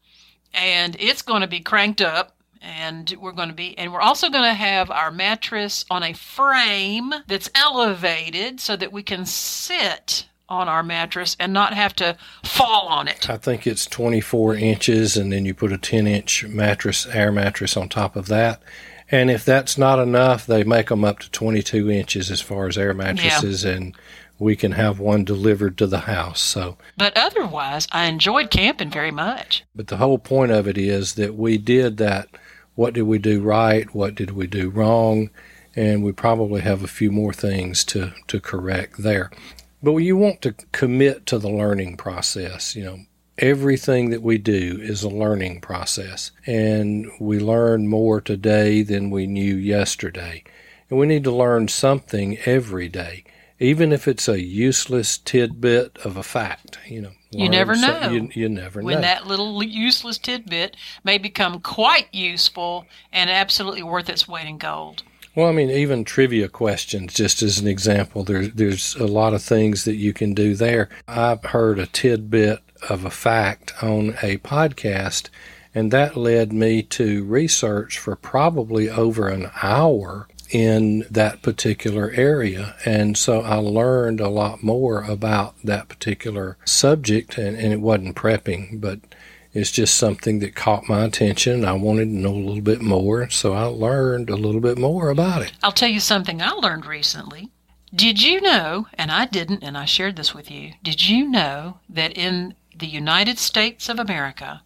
and 0.54 0.96
it's 0.98 1.22
going 1.22 1.40
to 1.40 1.48
be 1.48 1.60
cranked 1.60 2.00
up 2.00 2.36
and 2.60 3.14
we're 3.20 3.32
going 3.32 3.48
to 3.48 3.54
be 3.54 3.76
and 3.76 3.92
we're 3.92 4.00
also 4.00 4.30
going 4.30 4.44
to 4.44 4.54
have 4.54 4.90
our 4.90 5.10
mattress 5.10 5.84
on 5.90 6.02
a 6.02 6.12
frame 6.12 7.12
that's 7.26 7.50
elevated 7.54 8.60
so 8.60 8.76
that 8.76 8.92
we 8.92 9.02
can 9.02 9.26
sit 9.26 10.26
on 10.52 10.68
our 10.68 10.82
mattress 10.82 11.36
and 11.40 11.52
not 11.52 11.74
have 11.74 11.94
to 11.96 12.16
fall 12.44 12.88
on 12.88 13.08
it. 13.08 13.28
I 13.28 13.36
think 13.36 13.66
it's 13.66 13.86
24 13.86 14.54
inches, 14.56 15.16
and 15.16 15.32
then 15.32 15.44
you 15.44 15.54
put 15.54 15.72
a 15.72 15.78
10 15.78 16.06
inch 16.06 16.46
mattress, 16.46 17.06
air 17.06 17.32
mattress 17.32 17.76
on 17.76 17.88
top 17.88 18.16
of 18.16 18.26
that. 18.26 18.62
And 19.10 19.30
if 19.30 19.44
that's 19.44 19.76
not 19.76 19.98
enough, 19.98 20.46
they 20.46 20.64
make 20.64 20.88
them 20.88 21.04
up 21.04 21.18
to 21.18 21.30
22 21.30 21.90
inches 21.90 22.30
as 22.30 22.40
far 22.40 22.66
as 22.66 22.78
air 22.78 22.94
mattresses, 22.94 23.64
yeah. 23.64 23.72
and 23.72 23.96
we 24.38 24.56
can 24.56 24.72
have 24.72 24.98
one 24.98 25.24
delivered 25.24 25.78
to 25.78 25.86
the 25.86 26.00
house. 26.00 26.40
So, 26.40 26.76
but 26.96 27.16
otherwise, 27.16 27.86
I 27.92 28.06
enjoyed 28.06 28.50
camping 28.50 28.90
very 28.90 29.10
much. 29.10 29.64
But 29.74 29.86
the 29.86 29.98
whole 29.98 30.18
point 30.18 30.50
of 30.50 30.66
it 30.66 30.76
is 30.76 31.14
that 31.14 31.36
we 31.36 31.58
did 31.58 31.98
that. 31.98 32.28
What 32.74 32.94
did 32.94 33.02
we 33.02 33.18
do 33.18 33.40
right? 33.40 33.94
What 33.94 34.14
did 34.14 34.30
we 34.30 34.46
do 34.46 34.70
wrong? 34.70 35.30
And 35.76 36.02
we 36.02 36.12
probably 36.12 36.62
have 36.62 36.82
a 36.82 36.88
few 36.88 37.10
more 37.10 37.32
things 37.32 37.84
to, 37.84 38.12
to 38.28 38.40
correct 38.40 39.02
there. 39.02 39.30
But 39.82 39.96
you 39.96 40.16
want 40.16 40.42
to 40.42 40.52
commit 40.70 41.26
to 41.26 41.38
the 41.38 41.50
learning 41.50 41.96
process. 41.96 42.76
You 42.76 42.84
know, 42.84 42.98
everything 43.38 44.10
that 44.10 44.22
we 44.22 44.38
do 44.38 44.78
is 44.80 45.02
a 45.02 45.08
learning 45.08 45.60
process. 45.60 46.30
And 46.46 47.10
we 47.18 47.38
learn 47.38 47.88
more 47.88 48.20
today 48.20 48.82
than 48.82 49.10
we 49.10 49.26
knew 49.26 49.56
yesterday. 49.56 50.44
And 50.88 50.98
we 50.98 51.06
need 51.06 51.24
to 51.24 51.32
learn 51.32 51.68
something 51.68 52.38
every 52.44 52.88
day, 52.88 53.24
even 53.58 53.92
if 53.92 54.06
it's 54.06 54.28
a 54.28 54.40
useless 54.40 55.18
tidbit 55.18 55.98
of 56.04 56.16
a 56.16 56.22
fact. 56.22 56.78
You 56.86 57.02
know, 57.02 57.12
you 57.30 57.48
never 57.48 57.74
know. 57.74 58.10
You, 58.10 58.28
you 58.34 58.48
never 58.48 58.82
when 58.82 58.96
know. 58.96 59.00
that 59.00 59.26
little 59.26 59.62
useless 59.62 60.18
tidbit 60.18 60.76
may 61.02 61.18
become 61.18 61.60
quite 61.60 62.08
useful 62.12 62.86
and 63.12 63.30
absolutely 63.30 63.82
worth 63.82 64.08
its 64.08 64.28
weight 64.28 64.46
in 64.46 64.58
gold. 64.58 65.02
Well, 65.34 65.48
I 65.48 65.52
mean, 65.52 65.70
even 65.70 66.04
trivia 66.04 66.48
questions, 66.48 67.14
just 67.14 67.42
as 67.42 67.58
an 67.58 67.66
example, 67.66 68.22
there's 68.22 68.52
there's 68.52 68.94
a 68.96 69.06
lot 69.06 69.32
of 69.32 69.42
things 69.42 69.84
that 69.84 69.94
you 69.94 70.12
can 70.12 70.34
do 70.34 70.54
there. 70.54 70.90
I've 71.08 71.42
heard 71.42 71.78
a 71.78 71.86
tidbit 71.86 72.60
of 72.90 73.06
a 73.06 73.10
fact 73.10 73.72
on 73.82 74.10
a 74.22 74.36
podcast, 74.38 75.30
and 75.74 75.90
that 75.90 76.18
led 76.18 76.52
me 76.52 76.82
to 76.82 77.24
research 77.24 77.98
for 77.98 78.14
probably 78.14 78.90
over 78.90 79.28
an 79.28 79.50
hour 79.62 80.28
in 80.50 81.06
that 81.10 81.40
particular 81.40 82.10
area. 82.10 82.76
And 82.84 83.16
so 83.16 83.40
I 83.40 83.54
learned 83.56 84.20
a 84.20 84.28
lot 84.28 84.62
more 84.62 85.02
about 85.02 85.54
that 85.64 85.88
particular 85.88 86.58
subject, 86.66 87.38
and, 87.38 87.56
and 87.56 87.72
it 87.72 87.80
wasn't 87.80 88.16
prepping, 88.16 88.82
but 88.82 89.00
it's 89.52 89.70
just 89.70 89.94
something 89.94 90.38
that 90.38 90.54
caught 90.54 90.88
my 90.88 91.04
attention. 91.04 91.64
I 91.64 91.72
wanted 91.72 92.06
to 92.06 92.16
know 92.16 92.34
a 92.34 92.46
little 92.46 92.62
bit 92.62 92.80
more, 92.80 93.28
so 93.30 93.52
I 93.52 93.64
learned 93.64 94.30
a 94.30 94.36
little 94.36 94.60
bit 94.60 94.78
more 94.78 95.10
about 95.10 95.42
it. 95.42 95.52
I'll 95.62 95.72
tell 95.72 95.88
you 95.88 96.00
something 96.00 96.40
I 96.40 96.50
learned 96.50 96.86
recently. 96.86 97.50
Did 97.94 98.22
you 98.22 98.40
know, 98.40 98.86
and 98.94 99.10
I 99.10 99.26
didn't, 99.26 99.62
and 99.62 99.76
I 99.76 99.84
shared 99.84 100.16
this 100.16 100.34
with 100.34 100.50
you, 100.50 100.72
did 100.82 101.06
you 101.06 101.28
know 101.28 101.78
that 101.90 102.16
in 102.16 102.54
the 102.74 102.86
United 102.86 103.38
States 103.38 103.90
of 103.90 103.98
America, 103.98 104.62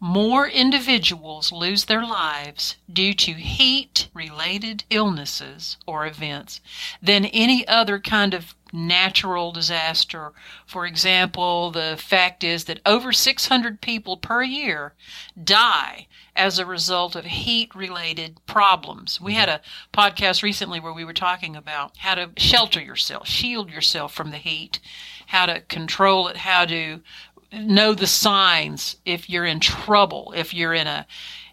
more 0.00 0.48
individuals 0.48 1.52
lose 1.52 1.84
their 1.84 2.04
lives 2.04 2.76
due 2.92 3.14
to 3.14 3.32
heat 3.34 4.08
related 4.12 4.84
illnesses 4.90 5.76
or 5.86 6.06
events 6.06 6.60
than 7.00 7.26
any 7.26 7.66
other 7.68 8.00
kind 8.00 8.34
of 8.34 8.54
natural 8.74 9.52
disaster. 9.52 10.32
For 10.66 10.84
example, 10.84 11.70
the 11.70 11.96
fact 11.98 12.42
is 12.42 12.64
that 12.64 12.80
over 12.84 13.12
600 13.12 13.80
people 13.80 14.16
per 14.16 14.42
year 14.42 14.94
die 15.42 16.08
as 16.36 16.58
a 16.58 16.66
result 16.66 17.14
of 17.14 17.24
heat 17.24 17.72
related 17.74 18.44
problems. 18.46 19.20
We 19.20 19.34
had 19.34 19.48
a 19.48 19.60
podcast 19.92 20.42
recently 20.42 20.80
where 20.80 20.92
we 20.92 21.04
were 21.04 21.12
talking 21.12 21.54
about 21.54 21.96
how 21.98 22.16
to 22.16 22.30
shelter 22.36 22.80
yourself, 22.80 23.28
shield 23.28 23.70
yourself 23.70 24.12
from 24.12 24.32
the 24.32 24.38
heat, 24.38 24.80
how 25.26 25.46
to 25.46 25.60
control 25.60 26.26
it, 26.26 26.38
how 26.38 26.64
to 26.66 27.00
know 27.52 27.94
the 27.94 28.08
signs 28.08 28.96
if 29.04 29.30
you're 29.30 29.46
in 29.46 29.60
trouble, 29.60 30.34
if 30.36 30.52
you're 30.52 30.74
in 30.74 30.88
a 30.88 31.06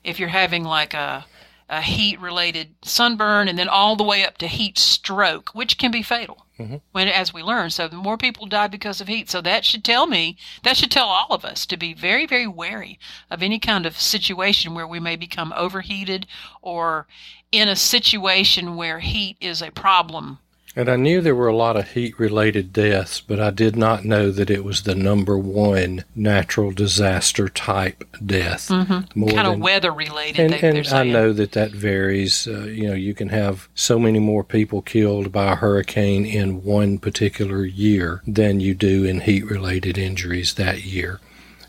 if 0.04 0.20
you're 0.20 0.30
having 0.30 0.64
like 0.64 0.96
a 0.96 1.26
a 1.72 1.82
heat 1.82 2.20
related 2.20 2.76
sunburn 2.84 3.48
and 3.48 3.58
then 3.58 3.70
all 3.70 3.96
the 3.96 4.04
way 4.04 4.26
up 4.26 4.38
to 4.38 4.48
heat 4.48 4.78
stroke, 4.78 5.52
which 5.56 5.78
can 5.78 5.90
be 5.90 6.04
fatal. 6.04 6.46
Mm-hmm. 6.60 6.76
When 6.92 7.08
as 7.08 7.34
we 7.34 7.42
learn, 7.42 7.70
so 7.70 7.90
more 7.90 8.18
people 8.18 8.46
die 8.46 8.68
because 8.68 9.00
of 9.00 9.08
heat. 9.08 9.30
So 9.30 9.40
that 9.42 9.64
should 9.64 9.84
tell 9.84 10.06
me, 10.06 10.38
that 10.64 10.76
should 10.76 10.92
tell 10.92 11.08
all 11.08 11.30
of 11.30 11.46
us 11.46 11.66
to 11.68 11.78
be 11.78 11.94
very, 11.94 12.28
very 12.28 12.46
wary 12.46 13.00
of 13.32 13.42
any 13.42 13.58
kind 13.58 13.86
of 13.86 13.98
situation 13.98 14.76
where 14.76 14.86
we 14.86 15.00
may 15.00 15.16
become 15.16 15.54
overheated 15.56 16.28
or 16.62 17.08
in 17.54 17.70
a 17.70 17.76
situation 17.76 18.76
where 18.76 19.00
heat 19.00 19.38
is 19.40 19.62
a 19.62 19.72
problem 19.72 20.40
and 20.76 20.88
I 20.88 20.96
knew 20.96 21.20
there 21.20 21.36
were 21.36 21.48
a 21.48 21.56
lot 21.56 21.76
of 21.76 21.92
heat 21.92 22.18
related 22.18 22.72
deaths, 22.72 23.20
but 23.20 23.40
I 23.40 23.50
did 23.50 23.76
not 23.76 24.06
know 24.06 24.32
that 24.32 24.50
it 24.50 24.64
was 24.64 24.84
the 24.84 24.96
number 24.96 25.38
one 25.38 26.06
natural 26.16 26.72
disaster 26.72 27.50
type 27.50 28.06
death. 28.26 28.70
Mm-hmm. 28.70 29.20
More 29.20 29.30
kind 29.30 29.46
than, 29.48 29.56
of 29.56 29.60
weather 29.60 29.92
related. 29.92 30.54
And, 30.54 30.78
and 30.78 30.88
I 30.88 31.04
know 31.04 31.34
that 31.34 31.52
that 31.54 31.72
varies. 31.72 32.48
Uh, 32.48 32.62
you 32.62 32.88
know, 32.88 32.94
you 32.94 33.14
can 33.14 33.30
have 33.30 33.68
so 33.76 34.00
many 34.00 34.20
more 34.20 34.44
people 34.46 34.82
killed 34.82 35.32
by 35.32 35.52
a 35.52 35.56
hurricane 35.56 36.26
in 36.26 36.64
one 36.64 37.00
particular 37.00 37.66
year 37.66 38.22
than 38.26 38.62
you 38.62 38.74
do 38.74 39.04
in 39.04 39.22
heat 39.22 39.46
related 39.46 39.98
injuries 39.98 40.54
that 40.54 40.86
year. 40.86 41.20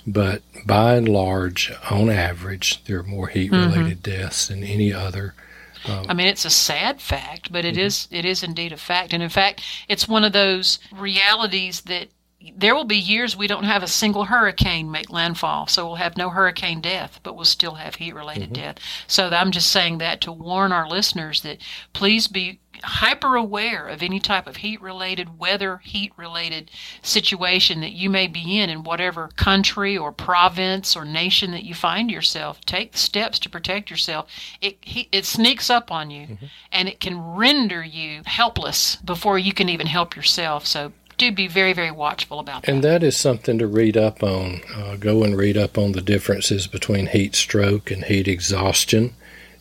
But 0.07 0.43
by 0.65 0.95
and 0.95 1.09
large, 1.09 1.73
on 1.91 2.09
average, 2.09 2.85
there 2.85 3.01
are 3.01 3.05
more 3.05 3.29
heat 3.29 3.51
related 3.51 4.03
mm-hmm. 4.03 4.23
deaths 4.23 4.49
than 4.49 4.62
any 4.62 4.93
other 4.93 5.35
um, 5.87 6.07
I 6.09 6.14
mean, 6.14 6.27
it's 6.27 6.45
a 6.45 6.51
sad 6.51 7.01
fact, 7.01 7.53
but 7.53 7.64
it 7.64 7.75
mm-hmm. 7.75 7.87
is 7.87 8.09
it 8.11 8.25
is 8.25 8.42
indeed 8.42 8.73
a 8.73 8.77
fact, 8.77 9.12
and 9.12 9.23
in 9.23 9.29
fact, 9.29 9.62
it's 9.88 10.09
one 10.09 10.25
of 10.25 10.33
those 10.33 10.79
realities 10.92 11.83
that 11.83 12.09
there 12.57 12.75
will 12.75 12.85
be 12.85 12.97
years 12.97 13.37
we 13.37 13.47
don't 13.47 13.65
have 13.65 13.83
a 13.83 13.89
single 13.89 14.25
hurricane 14.25 14.91
make 14.91 15.11
landfall, 15.11 15.67
so 15.67 15.87
we'll 15.87 15.97
have 15.97 16.17
no 16.17 16.31
hurricane 16.31 16.81
death, 16.81 17.21
but 17.23 17.35
we'll 17.35 17.45
still 17.45 17.75
have 17.75 17.97
heat 17.97 18.15
related 18.15 18.53
mm-hmm. 18.53 18.63
death. 18.63 18.79
So 19.07 19.29
I'm 19.29 19.51
just 19.51 19.71
saying 19.71 19.99
that 19.99 20.21
to 20.23 20.33
warn 20.33 20.73
our 20.73 20.89
listeners 20.89 21.43
that 21.43 21.59
please 21.93 22.27
be 22.27 22.61
hyper 22.85 23.37
aware 23.37 23.87
of 23.87 24.03
any 24.03 24.19
type 24.19 24.47
of 24.47 24.57
heat 24.57 24.81
related, 24.81 25.39
weather 25.39 25.79
heat 25.85 26.13
related 26.17 26.71
situation 27.03 27.81
that 27.81 27.93
you 27.93 28.11
may 28.11 28.27
be 28.27 28.59
in 28.59 28.71
in 28.71 28.83
whatever 28.83 29.29
country 29.37 29.97
or 29.97 30.13
province 30.13 30.97
or 30.97 31.05
nation 31.05 31.51
that 31.53 31.65
you 31.65 31.75
find 31.75 32.11
yourself. 32.11 32.61
Take 32.63 32.97
steps 32.97 33.39
to 33.41 33.51
protect 33.51 33.91
yourself. 33.91 34.29
It, 34.61 34.79
it 35.13 35.25
sneaks 35.25 35.71
up 35.71 35.91
on 35.91 36.11
you 36.11 36.27
mm-hmm. 36.27 36.47
and 36.73 36.89
it 36.89 37.01
can 37.01 37.21
render 37.21 37.85
you 37.85 38.23
helpless 38.25 38.97
before 38.97 39.39
you 39.39 39.53
can 39.53 39.69
even 39.69 39.87
help 39.87 40.17
yourself. 40.17 40.67
So 40.67 40.93
do 41.31 41.35
be 41.35 41.49
very, 41.49 41.73
very 41.73 41.91
watchful 41.91 42.41
about 42.41 42.63
that. 42.63 42.71
And 42.71 42.83
that 42.83 43.03
is 43.03 43.17
something 43.17 43.59
to 43.59 43.67
read 43.67 43.97
up 43.97 44.23
on. 44.23 44.61
Uh, 44.75 44.97
go 44.97 45.23
and 45.23 45.37
read 45.37 45.57
up 45.57 45.79
on 45.79 45.93
the 45.93 46.01
differences 46.01 46.67
between 46.67 47.07
heat 47.07 47.35
stroke 47.35 47.91
and 47.91 48.05
heat 48.05 48.27
exhaustion. 48.27 49.15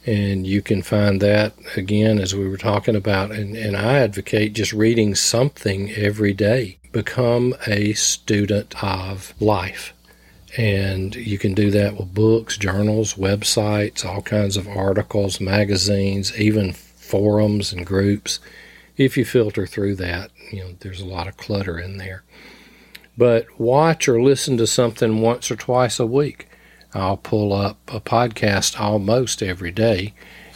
And 0.06 0.48
you 0.48 0.64
can 0.64 0.82
find 0.82 1.22
that 1.22 1.54
again, 1.76 2.18
as 2.18 2.34
we 2.34 2.48
were 2.48 2.58
talking 2.58 2.96
about. 2.96 3.32
And, 3.32 3.56
and 3.56 3.78
I 3.78 4.00
advocate 4.00 4.54
just 4.54 4.74
reading 4.74 5.14
something 5.14 5.92
every 5.92 6.34
day. 6.34 6.80
Become 6.92 7.54
a 7.68 7.94
student 7.94 8.84
of 8.84 9.34
life. 9.40 9.94
And 10.58 11.16
you 11.16 11.38
can 11.38 11.54
do 11.54 11.72
that 11.72 11.98
with 11.98 12.14
books, 12.14 12.58
journals, 12.58 13.14
websites, 13.14 14.04
all 14.04 14.22
kinds 14.22 14.58
of 14.58 14.68
articles, 14.68 15.40
magazines, 15.40 16.38
even 16.38 16.74
forums 16.74 17.72
and 17.72 17.86
groups. 17.86 18.40
If 18.98 19.18
you 19.18 19.26
filter 19.26 19.66
through 19.66 19.96
that, 19.96 20.32
you 20.52 20.60
know, 20.60 20.76
there's 20.80 21.02
a 21.02 21.06
lot 21.06 21.28
of 21.28 21.38
clutter 21.38 21.80
in 21.80 21.98
there. 21.98 22.24
But 23.18 23.60
watch 23.60 24.08
or 24.08 24.22
listen 24.22 24.58
to 24.58 24.68
something 24.68 25.22
once 25.22 25.52
or 25.52 25.56
twice 25.56 26.00
a 26.00 26.06
week. 26.06 26.48
I'll 26.94 27.18
pull 27.18 27.54
up 27.54 27.78
a 27.88 28.02
podcast 28.02 28.80
almost 28.80 29.42
every 29.42 29.72
day 29.72 30.14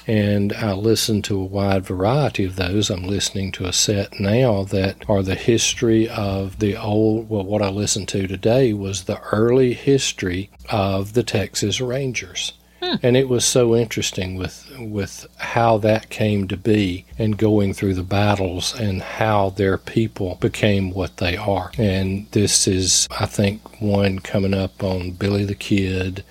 and 0.08 0.54
I 0.54 0.74
listen 0.74 1.22
to 1.24 1.40
a 1.40 1.46
wide 1.46 1.86
variety 1.86 2.46
of 2.46 2.56
those. 2.56 2.90
I'm 2.90 3.04
listening 3.04 3.52
to 3.54 3.66
a 3.66 3.74
set 3.74 4.20
now 4.20 4.64
that 4.66 4.98
are 5.10 5.24
the 5.24 5.36
history 5.36 6.08
of 6.08 6.60
the 6.60 6.78
old, 6.78 7.30
well, 7.30 7.44
what 7.44 7.62
I 7.62 7.70
listened 7.70 8.08
to 8.10 8.28
today 8.28 8.74
was 8.74 9.04
the 9.04 9.20
early 9.32 9.74
history 9.74 10.52
of 10.70 11.14
the 11.14 11.24
Texas 11.24 11.82
Rangers. 11.82 12.54
Hmm. 12.86 12.96
And 13.02 13.18
it 13.18 13.28
was 13.30 13.46
so 13.46 13.76
interesting 13.76 14.36
with 14.36 14.72
with 14.78 15.26
how 15.38 15.78
that 15.80 16.10
came 16.10 16.48
to 16.50 16.58
be 16.58 17.06
and 17.18 17.38
going 17.38 17.74
through 17.74 17.96
the 17.96 18.04
battles 18.04 18.80
and 18.80 19.02
how 19.02 19.50
their 19.52 19.78
people 19.78 20.36
became 20.36 20.92
what 20.92 21.18
they 21.18 21.36
are. 21.36 21.72
And 21.80 22.28
this 22.32 22.68
is 22.68 23.08
I 23.20 23.26
think 23.26 23.82
one 23.82 24.20
coming 24.20 24.54
up 24.54 24.84
on 24.84 25.12
Billy 25.12 25.46
the 25.46 25.56
Kid 25.56 26.24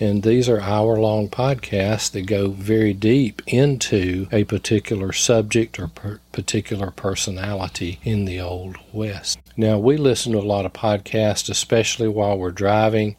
and 0.00 0.22
these 0.22 0.48
are 0.48 0.60
hour 0.62 0.98
long 0.98 1.28
podcasts 1.28 2.10
that 2.12 2.22
go 2.22 2.48
very 2.48 2.94
deep 2.94 3.42
into 3.46 4.26
a 4.32 4.44
particular 4.44 5.12
subject 5.12 5.78
or 5.78 5.88
per- 5.88 6.20
particular 6.32 6.90
personality 6.90 8.00
in 8.02 8.24
the 8.24 8.40
Old 8.40 8.78
West. 8.92 9.38
Now, 9.58 9.78
we 9.78 9.98
listen 9.98 10.32
to 10.32 10.38
a 10.38 10.40
lot 10.40 10.64
of 10.64 10.72
podcasts, 10.72 11.50
especially 11.50 12.08
while 12.08 12.38
we're 12.38 12.50
driving 12.50 13.16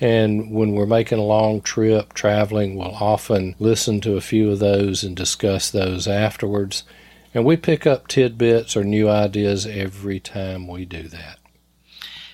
and 0.00 0.52
when 0.52 0.72
we're 0.72 0.86
making 0.86 1.18
a 1.18 1.24
long 1.24 1.62
trip 1.62 2.12
traveling, 2.12 2.76
we'll 2.76 2.94
often 2.94 3.54
listen 3.58 4.00
to 4.02 4.16
a 4.16 4.20
few 4.20 4.50
of 4.50 4.58
those 4.58 5.02
and 5.02 5.16
discuss 5.16 5.70
those 5.70 6.06
afterwards. 6.06 6.84
And 7.32 7.44
we 7.44 7.56
pick 7.56 7.86
up 7.86 8.08
tidbits 8.08 8.76
or 8.76 8.84
new 8.84 9.08
ideas 9.08 9.66
every 9.66 10.20
time 10.20 10.68
we 10.68 10.84
do 10.84 11.04
that. 11.04 11.38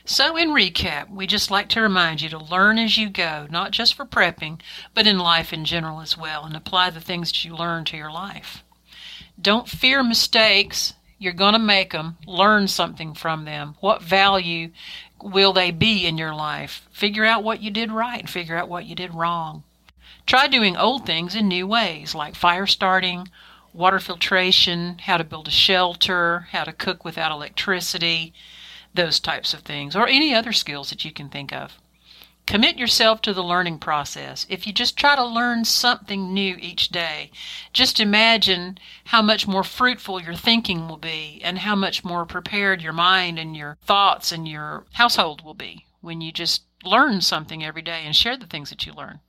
So, 0.05 0.37
in 0.37 0.51
recap, 0.51 1.11
we 1.11 1.29
just 1.29 1.51
like 1.51 1.69
to 1.71 1.81
remind 1.81 2.23
you 2.23 2.29
to 2.31 2.39
learn 2.39 2.79
as 2.79 2.99
you 2.99 3.09
go, 3.09 3.47
not 3.51 3.71
just 3.71 3.95
for 3.95 4.05
prepping, 4.05 4.61
but 4.95 5.07
in 5.07 5.19
life 5.19 5.53
in 5.53 5.65
general 5.65 6.01
as 6.01 6.19
well, 6.19 6.45
and 6.45 6.57
apply 6.57 6.91
the 6.91 7.01
things 7.01 7.31
that 7.31 7.45
you 7.45 7.55
learn 7.55 7.85
to 7.85 7.97
your 7.97 8.11
life. 8.11 8.65
Don't 9.41 9.69
fear 9.69 10.03
mistakes. 10.03 10.95
You're 11.19 11.33
going 11.33 11.53
to 11.53 11.61
make 11.61 11.93
them 11.93 12.19
learn 12.27 12.67
something 12.67 13.15
from 13.15 13.45
them. 13.45 13.77
What 13.79 14.03
value 14.03 14.73
will 15.23 15.53
they 15.53 15.71
be 15.71 16.07
in 16.07 16.19
your 16.19 16.35
life? 16.35 16.89
Figure 16.91 17.25
out 17.25 17.45
what 17.45 17.63
you 17.63 17.71
did 17.71 17.93
right 17.93 18.21
and 18.21 18.31
figure 18.31 18.57
out 18.57 18.69
what 18.69 18.87
you 18.87 18.95
did 18.95 19.15
wrong. 19.15 19.65
Try 20.27 20.47
doing 20.47 20.77
old 20.77 21.05
things 21.05 21.35
in 21.35 21.49
new 21.49 21.67
ways, 21.67 22.15
like 22.15 22.35
fire 22.35 22.67
starting, 22.67 23.29
water 23.73 23.99
filtration, 23.99 24.99
how 24.99 25.17
to 25.17 25.25
build 25.25 25.49
a 25.49 25.53
shelter, 25.53 26.49
how 26.53 26.65
to 26.65 26.73
cook 26.73 27.05
without 27.05 27.33
electricity, 27.33 28.33
those 28.95 29.19
types 29.19 29.55
of 29.55 29.61
things, 29.61 29.97
or 29.97 30.07
any 30.07 30.35
other 30.35 30.53
skills 30.53 30.91
that 30.91 31.05
you 31.05 31.13
can 31.13 31.29
think 31.29 31.53
of. 31.53 31.79
Commit 32.47 32.77
yourself 32.77 33.23
to 33.23 33.33
the 33.33 33.43
learning 33.43 33.79
process. 33.79 34.47
If 34.49 34.67
you 34.67 34.73
just 34.73 34.97
try 34.97 35.15
to 35.17 35.25
learn 35.25 35.65
something 35.65 36.35
new 36.35 36.57
each 36.61 36.89
day, 36.89 37.31
just 37.73 38.01
imagine 38.01 38.79
how 39.05 39.23
much 39.23 39.47
more 39.47 39.65
fruitful 39.65 40.21
your 40.21 40.35
thinking 40.35 40.89
will 40.89 40.97
be 40.97 41.41
and 41.45 41.59
how 41.59 41.77
much 41.77 42.05
more 42.05 42.27
prepared 42.27 42.83
your 42.83 42.93
mind 42.93 43.39
and 43.39 43.57
your 43.57 43.79
thoughts 43.83 44.33
and 44.33 44.47
your 44.47 44.85
household 44.93 45.45
will 45.45 45.55
be 45.55 45.87
when 46.01 46.21
you 46.21 46.33
just 46.33 46.63
learn 46.85 47.21
something 47.21 47.65
every 47.65 47.83
day 47.83 48.03
and 48.05 48.17
share 48.17 48.37
the 48.37 48.47
things 48.47 48.71
that 48.71 48.87
you 48.87 48.93
learn. 48.93 49.21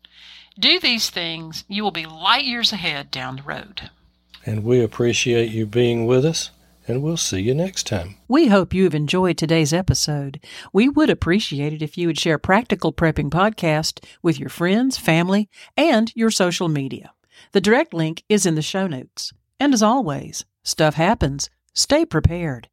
Do 0.58 0.80
these 0.80 1.10
things, 1.10 1.63
you 1.67 1.84
will 1.84 1.91
be 1.91 2.06
light 2.06 2.45
years 2.45 2.73
ahead 2.73 3.12
down 3.12 3.38
the 3.38 3.43
road. 3.43 3.89
And 4.45 4.63
we 4.63 4.82
appreciate 4.82 5.52
you 5.52 5.65
being 5.65 6.06
with 6.06 6.26
us 6.26 6.49
and 6.87 7.01
we'll 7.01 7.17
see 7.17 7.39
you 7.39 7.53
next 7.53 7.87
time. 7.87 8.15
We 8.27 8.47
hope 8.47 8.73
you 8.73 8.83
have 8.83 8.95
enjoyed 8.95 9.37
today's 9.37 9.73
episode. 9.73 10.39
We 10.71 10.89
would 10.89 11.09
appreciate 11.09 11.73
it 11.73 11.81
if 11.81 11.97
you 11.97 12.07
would 12.07 12.19
share 12.19 12.37
Practical 12.37 12.93
Prepping 12.93 13.29
Podcast 13.29 14.03
with 14.21 14.39
your 14.39 14.49
friends, 14.49 14.97
family, 14.97 15.49
and 15.77 16.11
your 16.15 16.31
social 16.31 16.69
media. 16.69 17.13
The 17.51 17.61
direct 17.61 17.93
link 17.93 18.23
is 18.29 18.45
in 18.45 18.55
the 18.55 18.61
show 18.61 18.87
notes. 18.87 19.31
And 19.59 19.73
as 19.73 19.83
always, 19.83 20.45
stuff 20.63 20.95
happens. 20.95 21.49
Stay 21.73 22.05
prepared. 22.05 22.69